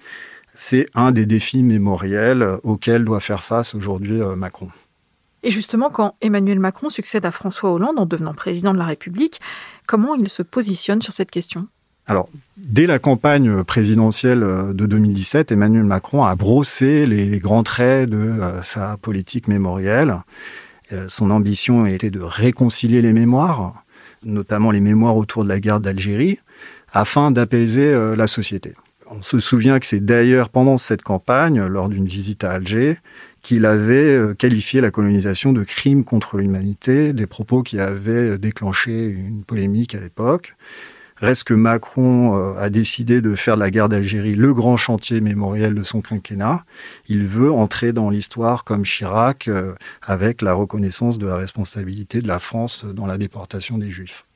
C'est 0.55 0.89
un 0.95 1.13
des 1.13 1.27
défis 1.27 1.63
mémoriels 1.63 2.57
auxquels 2.63 3.05
doit 3.05 3.21
faire 3.21 3.45
face 3.45 3.75
aujourd'hui 3.75 4.23
euh, 4.23 4.37
Macron. 4.37 4.71
Et 5.43 5.51
justement, 5.51 5.91
quand 5.91 6.17
Emmanuel 6.21 6.59
Macron 6.59 6.89
succède 6.89 7.25
à 7.25 7.31
François 7.31 7.73
Hollande 7.73 7.99
en 7.99 8.07
devenant 8.07 8.35
président 8.35 8.73
de 8.73 8.79
la 8.79 8.87
République, 8.87 9.41
comment 9.87 10.15
il 10.15 10.29
se 10.29 10.43
positionne 10.43 11.03
sur 11.03 11.13
cette 11.13 11.31
question? 11.31 11.69
Alors, 12.07 12.29
dès 12.57 12.87
la 12.87 12.99
campagne 12.99 13.63
présidentielle 13.65 14.43
euh, 14.43 14.73
de 14.73 14.87
2017, 14.87 15.53
Emmanuel 15.53 15.85
Macron 15.85 16.25
a 16.25 16.35
brossé 16.35 17.07
les 17.07 17.39
grands 17.39 17.63
traits 17.63 18.09
de 18.09 18.41
sa 18.63 18.97
politique 18.97 19.47
mémorielle. 19.47 20.17
Son 21.09 21.31
ambition 21.31 21.85
était 21.85 22.09
de 22.09 22.21
réconcilier 22.21 23.03
les 23.03 23.13
mémoires, 23.13 23.85
notamment 24.25 24.71
les 24.71 24.81
mémoires 24.81 25.17
autour 25.17 25.45
de 25.45 25.49
la 25.49 25.61
guerre 25.61 25.81
d'Algérie, 25.81 26.39
afin 26.93 27.31
d'apaiser 27.31 27.87
euh, 27.87 28.17
la 28.17 28.27
société. 28.27 28.75
On 29.11 29.23
se 29.23 29.41
souvient 29.41 29.79
que 29.79 29.87
c'est 29.87 30.05
d'ailleurs 30.05 30.51
pendant 30.51 30.77
cette 30.77 31.03
campagne, 31.03 31.63
lors 31.65 31.89
d'une 31.89 32.07
visite 32.07 32.45
à 32.45 32.53
Alger, 32.53 32.99
qu'il 33.49 33.65
avait 33.65 34.15
euh, 34.15 34.35
qualifié 34.35 34.83
la 34.83 34.91
colonisation 34.91 35.55
de 35.55 35.65
crime 35.65 36.05
contre 36.05 36.37
l'humanité, 36.37 37.15
des 37.15 37.27
propos 37.27 37.63
qui 37.63 37.81
avaient 37.81 38.37
déclenché 38.37 39.07
une 39.07 39.43
polémique 39.43 39.95
à 39.95 40.01
l'époque. 40.01 40.55
Reste 41.17 41.45
que 41.45 41.55
Macron 41.55 42.37
euh, 42.37 42.59
a 42.59 42.69
décidé 42.69 43.23
de 43.23 43.35
faire 43.37 43.55
de 43.55 43.61
la 43.61 43.71
guerre 43.71 43.89
d'Algérie 43.89 44.35
le 44.35 44.53
grand 44.53 44.77
chantier 44.77 45.23
mémoriel 45.23 45.75
de 45.75 45.83
son 45.83 46.03
quinquennat. 46.03 46.63
Il 47.09 47.27
veut 47.27 47.51
entrer 47.51 47.95
dans 47.95 48.11
l'histoire 48.11 48.65
comme 48.65 48.83
Chirac 48.83 49.49
euh, 49.49 49.75
avec 50.03 50.43
la 50.43 50.53
reconnaissance 50.53 51.17
de 51.17 51.27
la 51.27 51.37
responsabilité 51.39 52.21
de 52.21 52.29
la 52.29 52.41
France 52.41 52.85
dans 52.85 53.07
la 53.07 53.17
déportation 53.17 53.79
des 53.79 53.89
Juifs. 53.89 54.27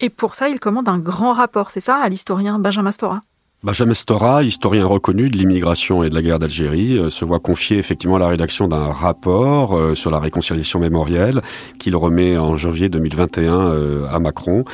Et 0.00 0.10
pour 0.10 0.34
ça, 0.34 0.50
il 0.50 0.60
commande 0.60 0.90
un 0.90 0.98
grand 0.98 1.32
rapport, 1.32 1.70
c'est 1.70 1.80
ça, 1.80 1.96
à 1.96 2.06
l'historien 2.10 2.58
Benjamin 2.58 2.92
Stora? 2.92 3.22
Benjamin 3.64 3.94
Stora, 3.94 4.42
historien 4.42 4.86
reconnu 4.86 5.30
de 5.30 5.38
l'immigration 5.38 6.02
et 6.02 6.10
de 6.10 6.14
la 6.16 6.22
guerre 6.22 6.40
d'Algérie, 6.40 6.98
euh, 6.98 7.10
se 7.10 7.24
voit 7.24 7.38
confier 7.38 7.78
effectivement 7.78 8.18
la 8.18 8.26
rédaction 8.26 8.66
d'un 8.66 8.90
rapport 8.90 9.78
euh, 9.78 9.94
sur 9.94 10.10
la 10.10 10.18
réconciliation 10.18 10.80
mémorielle 10.80 11.42
qu'il 11.78 11.94
remet 11.94 12.36
en 12.36 12.56
janvier 12.56 12.88
2021 12.88 13.54
euh, 13.54 14.08
à 14.10 14.18
Macron. 14.18 14.64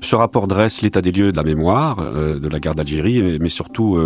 Ce 0.00 0.14
rapport 0.14 0.46
dresse 0.46 0.80
l'état 0.80 1.02
des 1.02 1.10
lieux 1.10 1.32
de 1.32 1.36
la 1.36 1.42
mémoire 1.42 1.96
de 1.96 2.48
la 2.48 2.60
guerre 2.60 2.76
d'Algérie, 2.76 3.38
mais 3.40 3.48
surtout 3.48 3.98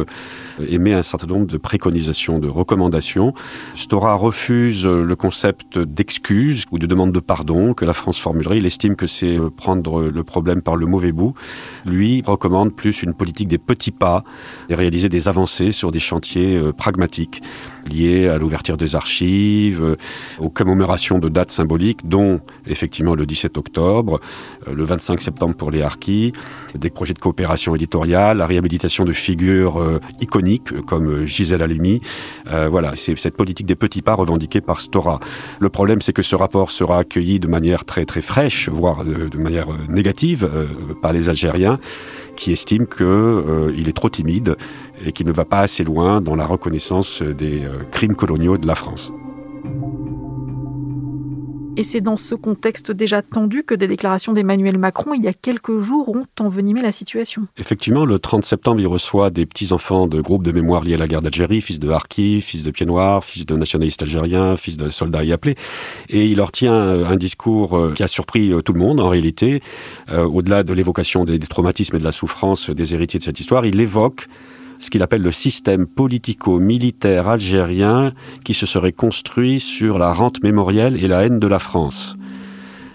émet 0.68 0.92
un 0.92 1.02
certain 1.02 1.26
nombre 1.26 1.46
de 1.46 1.56
préconisations, 1.56 2.38
de 2.38 2.48
recommandations. 2.48 3.34
Stora 3.74 4.14
refuse 4.14 4.86
le 4.86 5.16
concept 5.16 5.78
d'excuse 5.78 6.64
ou 6.70 6.78
de 6.78 6.86
demande 6.86 7.12
de 7.12 7.20
pardon 7.20 7.74
que 7.74 7.84
la 7.84 7.92
France 7.92 8.18
formulerait. 8.18 8.58
Il 8.58 8.66
estime 8.66 8.96
que 8.96 9.06
c'est 9.06 9.38
prendre 9.56 10.02
le 10.02 10.24
problème 10.24 10.62
par 10.62 10.76
le 10.76 10.86
mauvais 10.86 11.12
bout. 11.12 11.34
Lui 11.84 12.22
recommande 12.26 12.74
plus 12.74 13.02
une 13.02 13.14
politique 13.14 13.48
des 13.48 13.58
petits 13.58 13.90
pas 13.90 14.24
et 14.68 14.74
réaliser 14.74 15.08
des 15.08 15.28
avancées 15.28 15.72
sur 15.72 15.90
des 15.90 16.00
chantiers 16.00 16.56
euh, 16.56 16.72
pragmatiques 16.72 17.42
liés 17.88 18.28
à 18.28 18.38
l'ouverture 18.38 18.76
des 18.76 18.94
archives, 18.94 19.82
euh, 19.82 19.96
aux 20.38 20.48
commémorations 20.48 21.18
de 21.18 21.28
dates 21.28 21.50
symboliques, 21.50 22.08
dont 22.08 22.40
effectivement 22.66 23.14
le 23.14 23.26
17 23.26 23.58
octobre, 23.58 24.20
euh, 24.68 24.74
le 24.74 24.84
25 24.84 25.20
septembre 25.20 25.54
pour 25.54 25.70
les 25.70 25.82
harkis, 25.82 26.32
des 26.74 26.90
projets 26.90 27.14
de 27.14 27.18
coopération 27.18 27.74
éditoriale, 27.74 28.38
la 28.38 28.46
réhabilitation 28.46 29.04
de 29.04 29.12
figures 29.12 30.00
iconiques 30.20 30.80
comme 30.82 31.26
Gisèle 31.26 31.62
Halimi. 31.62 32.00
voilà, 32.46 32.94
c'est 32.94 33.18
cette 33.18 33.36
politique 33.36 33.66
des 33.66 33.74
petits 33.74 34.02
pas 34.02 34.14
revendiquée 34.14 34.60
par 34.60 34.80
Stora. 34.80 35.20
Le 35.58 35.68
problème, 35.68 36.00
c'est 36.00 36.12
que 36.12 36.22
ce 36.22 36.36
rapport 36.36 36.70
sera 36.70 36.98
accueilli 36.98 37.40
de 37.40 37.48
manière 37.48 37.84
très 37.84 38.04
très 38.04 38.22
fraîche, 38.22 38.68
voire 38.68 39.04
de 39.04 39.36
manière 39.36 39.66
négative 39.88 40.48
par 41.02 41.12
les 41.12 41.28
Algériens 41.28 41.78
qui 42.40 42.52
estime 42.52 42.86
qu'il 42.86 43.04
euh, 43.06 43.86
est 43.86 43.92
trop 43.96 44.08
timide 44.08 44.56
et 45.04 45.12
qu'il 45.12 45.26
ne 45.26 45.32
va 45.32 45.44
pas 45.44 45.60
assez 45.60 45.84
loin 45.84 46.20
dans 46.20 46.36
la 46.36 46.46
reconnaissance 46.46 47.22
des 47.22 47.64
euh, 47.64 47.82
crimes 47.90 48.14
coloniaux 48.14 48.58
de 48.58 48.66
la 48.66 48.74
France. 48.74 49.12
Et 51.80 51.82
c'est 51.82 52.00
dans 52.02 52.18
ce 52.18 52.34
contexte 52.34 52.90
déjà 52.92 53.22
tendu 53.22 53.62
que 53.62 53.74
des 53.74 53.88
déclarations 53.88 54.34
d'Emmanuel 54.34 54.76
Macron 54.76 55.14
il 55.14 55.24
y 55.24 55.28
a 55.28 55.32
quelques 55.32 55.78
jours 55.78 56.10
ont 56.10 56.26
envenimé 56.38 56.82
la 56.82 56.92
situation. 56.92 57.46
Effectivement, 57.56 58.04
le 58.04 58.18
30 58.18 58.44
septembre, 58.44 58.80
il 58.80 58.86
reçoit 58.86 59.30
des 59.30 59.46
petits-enfants 59.46 60.06
de 60.06 60.20
groupes 60.20 60.42
de 60.42 60.52
mémoire 60.52 60.84
liés 60.84 60.94
à 60.94 60.98
la 60.98 61.06
guerre 61.06 61.22
d'Algérie, 61.22 61.62
fils 61.62 61.78
de 61.78 61.88
Harki, 61.88 62.42
fils 62.42 62.64
de 62.64 62.70
Pieds 62.70 62.84
Noirs, 62.84 63.24
fils 63.24 63.46
de 63.46 63.56
nationalistes 63.56 64.02
algériens, 64.02 64.58
fils 64.58 64.76
de 64.76 64.90
soldats 64.90 65.24
y 65.24 65.32
appelés. 65.32 65.54
Et 66.08 66.26
il 66.26 66.36
leur 66.36 66.52
tient 66.52 66.74
un 66.74 67.16
discours 67.16 67.78
euh, 67.78 67.94
qui 67.94 68.02
a 68.02 68.08
surpris 68.08 68.52
euh, 68.52 68.60
tout 68.60 68.74
le 68.74 68.80
monde, 68.80 69.00
en 69.00 69.08
réalité. 69.08 69.62
Euh, 70.10 70.24
au-delà 70.24 70.64
de 70.64 70.74
l'évocation 70.74 71.24
des 71.24 71.38
traumatismes 71.38 71.96
et 71.96 72.00
de 72.00 72.04
la 72.04 72.12
souffrance 72.12 72.68
des 72.68 72.94
héritiers 72.94 73.20
de 73.20 73.24
cette 73.24 73.40
histoire, 73.40 73.64
il 73.64 73.80
évoque 73.80 74.26
ce 74.80 74.90
qu'il 74.90 75.02
appelle 75.02 75.22
le 75.22 75.30
système 75.30 75.86
politico-militaire 75.86 77.28
algérien 77.28 78.12
qui 78.44 78.54
se 78.54 78.66
serait 78.66 78.92
construit 78.92 79.60
sur 79.60 79.98
la 79.98 80.12
rente 80.12 80.42
mémorielle 80.42 80.96
et 81.02 81.06
la 81.06 81.24
haine 81.24 81.38
de 81.38 81.46
la 81.46 81.60
France. 81.60 82.16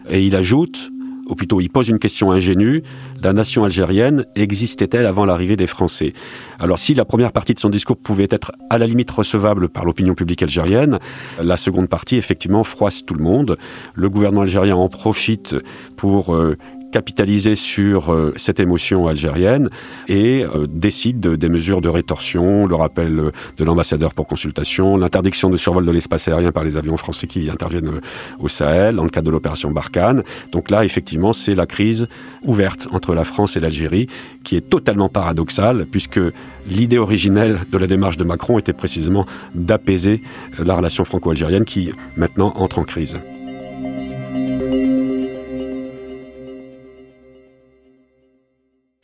Et 0.09 0.25
il 0.25 0.35
ajoute, 0.35 0.91
ou 1.27 1.35
plutôt 1.35 1.61
il 1.61 1.69
pose 1.69 1.89
une 1.89 1.99
question 1.99 2.31
ingénue, 2.31 2.83
la 3.21 3.33
nation 3.33 3.63
algérienne 3.63 4.25
existait-elle 4.35 5.05
avant 5.05 5.25
l'arrivée 5.25 5.55
des 5.55 5.67
Français? 5.67 6.13
Alors 6.59 6.79
si 6.79 6.93
la 6.93 7.05
première 7.05 7.31
partie 7.31 7.53
de 7.53 7.59
son 7.59 7.69
discours 7.69 7.97
pouvait 7.97 8.27
être 8.29 8.51
à 8.69 8.77
la 8.77 8.85
limite 8.85 9.09
recevable 9.11 9.69
par 9.69 9.85
l'opinion 9.85 10.13
publique 10.13 10.43
algérienne, 10.43 10.99
la 11.41 11.57
seconde 11.57 11.87
partie 11.87 12.17
effectivement 12.17 12.63
froisse 12.63 13.05
tout 13.05 13.15
le 13.15 13.23
monde. 13.23 13.57
Le 13.93 14.09
gouvernement 14.09 14.41
algérien 14.41 14.75
en 14.75 14.89
profite 14.89 15.55
pour 15.95 16.35
euh, 16.35 16.57
capitaliser 16.95 17.58
sur 17.58 18.13
euh, 18.13 18.31
cette 18.38 18.62
émotion 18.62 19.08
algérienne 19.08 19.69
et 20.08 20.45
euh, 20.45 20.65
décide 20.65 21.19
des 21.19 21.49
mesures 21.49 21.81
de 21.81 21.89
rétorsion, 21.89 22.67
le 22.67 22.75
rappel 22.75 23.19
euh, 23.19 23.31
de 23.58 23.65
l'ambassadeur 23.65 24.13
pour 24.13 24.27
consultation, 24.27 24.95
l'interdiction 24.95 25.49
de 25.49 25.58
survol 25.58 25.86
de 25.86 25.91
l'espace 25.91 26.29
aérien 26.29 26.53
par 26.53 26.63
les 26.63 26.77
avions 26.77 26.95
français 26.95 27.27
qui 27.27 27.49
interviennent 27.49 27.99
au 28.39 28.47
Sahel 28.47 28.95
dans 28.95 29.03
le 29.03 29.10
cadre 29.10 29.25
de 29.25 29.31
l'opération 29.31 29.71
Barkhane. 29.71 30.23
Donc 30.53 30.71
là, 30.71 30.86
effectivement, 30.86 31.34
c'est 31.34 31.53
la 31.53 31.65
crise 31.65 32.08
ouverte 32.45 32.88
entre 32.93 33.13
la 33.13 33.25
France 33.25 33.58
et 33.58 33.60
l'Algérie 33.60 34.08
qui 34.45 34.55
est 34.55 34.69
totalement 34.69 35.10
paradoxale 35.10 35.88
puisque 35.91 36.21
l'idée 36.65 36.97
originelle 36.97 37.65
de 37.73 37.77
la 37.77 37.88
démarche 37.88 38.15
de 38.15 38.23
Macron 38.23 38.58
était 38.58 38.71
précisément 38.71 39.25
d'apaiser 39.53 40.21
la 40.60 40.77
relation 40.77 41.03
franco-algérienne 41.03 41.65
qui 41.65 41.91
maintenant 42.15 42.53
entre 42.55 42.79
en 42.79 42.86
crise. 42.86 43.17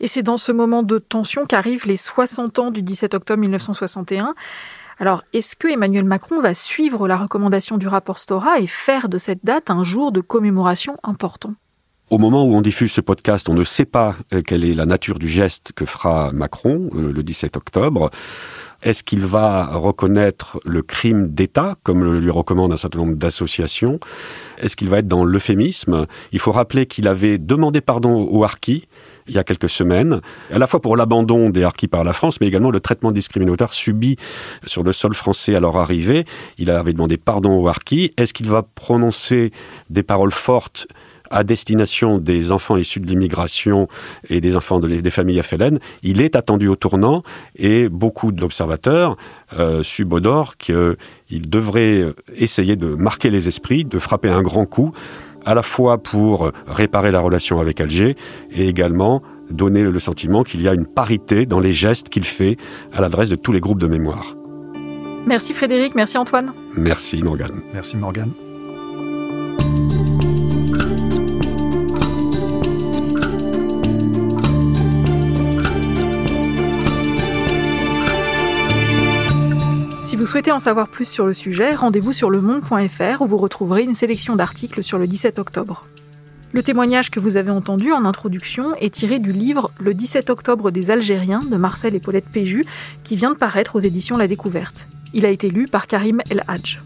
Et 0.02 0.08
c'est 0.08 0.24
dans 0.24 0.38
ce 0.38 0.52
moment 0.52 0.84
de 0.84 0.98
tension 0.98 1.46
qu'arrivent 1.46 1.86
les 1.86 1.96
60 1.96 2.60
ans 2.60 2.72
du 2.72 2.82
17 2.82 3.14
octobre 3.14 3.40
1961. 3.40 4.34
Alors, 5.00 5.24
est-ce 5.32 5.56
que 5.56 5.68
Emmanuel 5.68 6.06
Macron 6.06 6.42
va 6.42 6.54
suivre 6.54 7.08
la 7.08 7.18
recommandation 7.18 7.78
du 7.78 7.88
rapport 7.88 8.20
Stora 8.20 8.60
et 8.60 8.68
faire 8.68 9.10
de 9.10 9.20
cette 9.20 9.46
date 9.46 9.70
un 9.70 9.84
jour 9.84 10.12
de 10.12 10.20
commémoration 10.20 10.98
important? 11.04 11.54
Au 12.12 12.18
moment 12.18 12.44
où 12.44 12.54
on 12.54 12.62
diffuse 12.62 12.92
ce 12.92 13.00
podcast, 13.00 13.48
on 13.48 13.54
ne 13.54 13.64
sait 13.64 13.86
pas 13.86 14.18
euh, 14.34 14.42
quelle 14.46 14.66
est 14.66 14.74
la 14.74 14.86
nature 14.86 15.18
du 15.18 15.30
geste 15.30 15.72
que 15.74 15.86
fera 15.86 16.32
Macron 16.34 16.90
euh, 16.94 17.12
le 17.14 17.24
17 17.24 17.56
octobre. 17.56 18.12
Est-ce 18.84 19.02
qu'il 19.02 19.26
va 19.26 19.68
reconnaître 19.68 20.60
le 20.66 20.82
crime 20.82 21.30
d'État, 21.30 21.78
comme 21.84 22.04
le 22.04 22.20
lui 22.20 22.32
recommande 22.32 22.74
un 22.74 22.78
certain 22.78 23.00
nombre 23.00 23.16
d'associations? 23.16 24.00
Est-ce 24.58 24.76
qu'il 24.76 24.90
va 24.90 25.00
être 25.00 25.08
dans 25.08 25.24
l'euphémisme? 25.24 26.06
Il 26.34 26.40
faut 26.40 26.52
rappeler 26.52 26.86
qu'il 26.86 27.08
avait 27.08 27.38
demandé 27.38 27.80
pardon 27.80 28.28
aux 28.30 28.44
Harkis 28.44 28.88
il 29.28 29.36
y 29.36 29.38
a 29.38 29.44
quelques 29.44 29.70
semaines, 29.70 30.20
à 30.52 30.58
la 30.58 30.68
fois 30.68 30.82
pour 30.82 30.98
l'abandon 30.98 31.50
des 31.50 31.64
harkis 31.64 31.88
par 31.88 32.04
la 32.04 32.12
France, 32.12 32.42
mais 32.42 32.48
également 32.48 32.72
le 32.72 32.80
traitement 32.80 33.12
discriminatoire 33.12 33.72
subi 33.72 34.18
sur 34.66 34.84
le 34.84 34.92
sol 34.94 35.14
français 35.14 35.56
à 35.56 35.60
leur 35.60 35.78
arrivée. 35.78 36.26
Il 36.58 36.70
avait 36.70 36.94
demandé 36.94 37.18
pardon 37.18 37.58
aux 37.62 37.68
harkis. 37.68 38.14
Est-ce 38.18 38.34
qu'il 38.34 38.50
va 38.50 38.64
prononcer 38.64 39.52
des 39.90 40.04
paroles 40.04 40.32
fortes 40.32 40.88
à 41.32 41.44
destination 41.44 42.18
des 42.18 42.52
enfants 42.52 42.78
issus 42.78 43.00
de 43.00 43.08
l'immigration 43.08 43.88
et 44.30 44.42
des 44.42 44.56
enfants 44.56 44.80
des 44.80 45.12
familles 45.12 45.42
FLN, 45.42 45.80
il 46.04 46.22
est 46.22 46.36
attendu 46.36 46.68
au 46.68 46.76
tournant 46.76 47.24
et 47.56 47.90
beaucoup 47.90 48.32
d'observateurs 48.32 49.18
euh, 49.58 49.84
subodorent 49.84 50.58
qu'il 50.58 50.98
devrait 51.30 52.06
essayer 52.36 52.76
de 52.76 52.88
marquer 52.96 53.30
les 53.30 53.48
esprits, 53.48 53.84
de 53.84 54.00
frapper 54.00 54.30
un 54.30 54.42
grand 54.42 54.66
coup 54.66 54.94
à 55.46 55.56
la 55.56 55.64
fois 55.64 55.98
pour 55.98 56.52
réparer 56.68 57.12
la 57.12 57.20
relation 57.20 57.60
avec 57.60 57.82
Alger 57.82 58.16
et 58.52 58.68
également 58.68 59.22
donner 59.50 59.84
le 59.84 60.00
sentiment 60.00 60.44
qu'il 60.44 60.62
y 60.62 60.68
a 60.68 60.74
une 60.74 60.86
parité 60.86 61.46
dans 61.46 61.60
les 61.60 61.74
gestes 61.74 62.10
qu'il 62.10 62.26
fait 62.26 62.58
à 62.94 63.02
l'adresse 63.02 63.30
de 63.30 63.36
tous 63.36 63.52
les 63.52 63.60
groupes 63.60 63.80
de 63.80 63.88
mémoire. 63.88 64.36
Merci 65.26 65.54
Frédéric, 65.54 65.96
merci 65.96 66.18
Antoine. 66.18 66.54
Merci 66.76 67.22
Morgane. 67.22 67.62
Merci 67.74 67.98
Morgane. 67.98 68.32
Souhaitez 80.32 80.54
en 80.54 80.60
savoir 80.60 80.88
plus 80.88 81.10
sur 81.10 81.28
le 81.28 81.34
sujet, 81.34 81.76
rendez-vous 81.76 82.14
sur 82.14 82.30
lemonde.fr 82.30 83.22
où 83.22 83.28
vous 83.28 83.36
retrouverez 83.36 83.82
une 83.82 83.94
sélection 83.94 84.38
d'articles 84.38 84.82
sur 84.82 84.98
le 84.98 85.06
17 85.06 85.40
octobre. 85.40 85.86
Le 86.54 86.64
témoignage 86.64 87.12
que 87.12 87.20
vous 87.20 87.36
avez 87.36 87.52
entendu 87.52 87.92
en 87.92 88.06
introduction 88.06 88.74
est 88.76 88.94
tiré 88.94 89.20
du 89.20 89.34
livre 89.34 89.72
Le 89.78 89.94
17 89.94 90.30
octobre 90.30 90.72
des 90.72 90.90
Algériens 90.90 91.42
de 91.42 91.58
Marcel 91.58 91.96
et 91.96 92.00
Paulette 92.00 92.30
Péju, 92.30 92.64
qui 93.04 93.18
vient 93.18 93.32
de 93.32 93.38
paraître 93.38 93.76
aux 93.76 93.82
éditions 93.82 94.16
La 94.16 94.30
Découverte. 94.30 94.88
Il 95.14 95.26
a 95.26 95.30
été 95.30 95.50
lu 95.50 95.66
par 95.66 95.86
Karim 95.86 96.22
El 96.30 96.46
Hadj. 96.48 96.80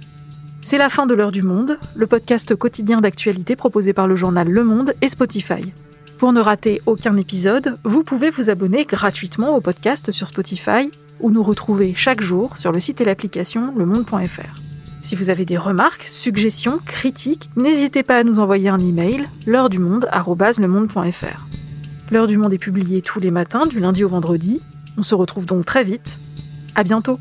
C'est 0.61 0.79
la 0.79 0.89
fin 0.89 1.05
de 1.05 1.13
l'heure 1.13 1.31
du 1.31 1.43
monde, 1.43 1.77
le 1.93 2.07
podcast 2.07 2.55
quotidien 2.55 2.99
d'actualité 2.99 3.55
proposé 3.55 3.93
par 3.93 4.07
le 4.07 4.15
journal 4.15 4.49
Le 4.49 4.63
Monde 4.63 4.95
et 5.03 5.07
Spotify. 5.07 5.71
Pour 6.17 6.33
ne 6.33 6.41
rater 6.41 6.81
aucun 6.87 7.15
épisode, 7.15 7.77
vous 7.83 8.03
pouvez 8.03 8.31
vous 8.31 8.49
abonner 8.49 8.85
gratuitement 8.85 9.55
au 9.55 9.61
podcast 9.61 10.11
sur 10.11 10.27
Spotify 10.29 10.89
ou 11.19 11.31
nous 11.31 11.43
retrouver 11.43 11.93
chaque 11.95 12.21
jour 12.21 12.57
sur 12.57 12.71
le 12.71 12.79
site 12.79 13.01
et 13.01 13.05
l'application 13.05 13.73
lemonde.fr. 13.75 14.61
Si 15.01 15.15
vous 15.15 15.29
avez 15.29 15.45
des 15.45 15.57
remarques, 15.57 16.03
suggestions, 16.03 16.79
critiques, 16.83 17.49
n'hésitez 17.55 18.01
pas 18.01 18.17
à 18.17 18.23
nous 18.23 18.39
envoyer 18.39 18.69
un 18.69 18.79
email 18.79 19.27
l'heure 19.45 19.69
du 19.69 19.77
monde 19.77 20.07
L'heure 22.11 22.27
du 22.27 22.37
monde 22.37 22.53
est 22.53 22.57
publiée 22.57 23.01
tous 23.01 23.19
les 23.19 23.31
matins 23.31 23.65
du 23.67 23.79
lundi 23.79 24.03
au 24.03 24.09
vendredi. 24.09 24.61
On 24.97 25.03
se 25.03 25.13
retrouve 25.13 25.45
donc 25.45 25.65
très 25.65 25.83
vite. 25.83 26.19
À 26.73 26.83
bientôt. 26.83 27.19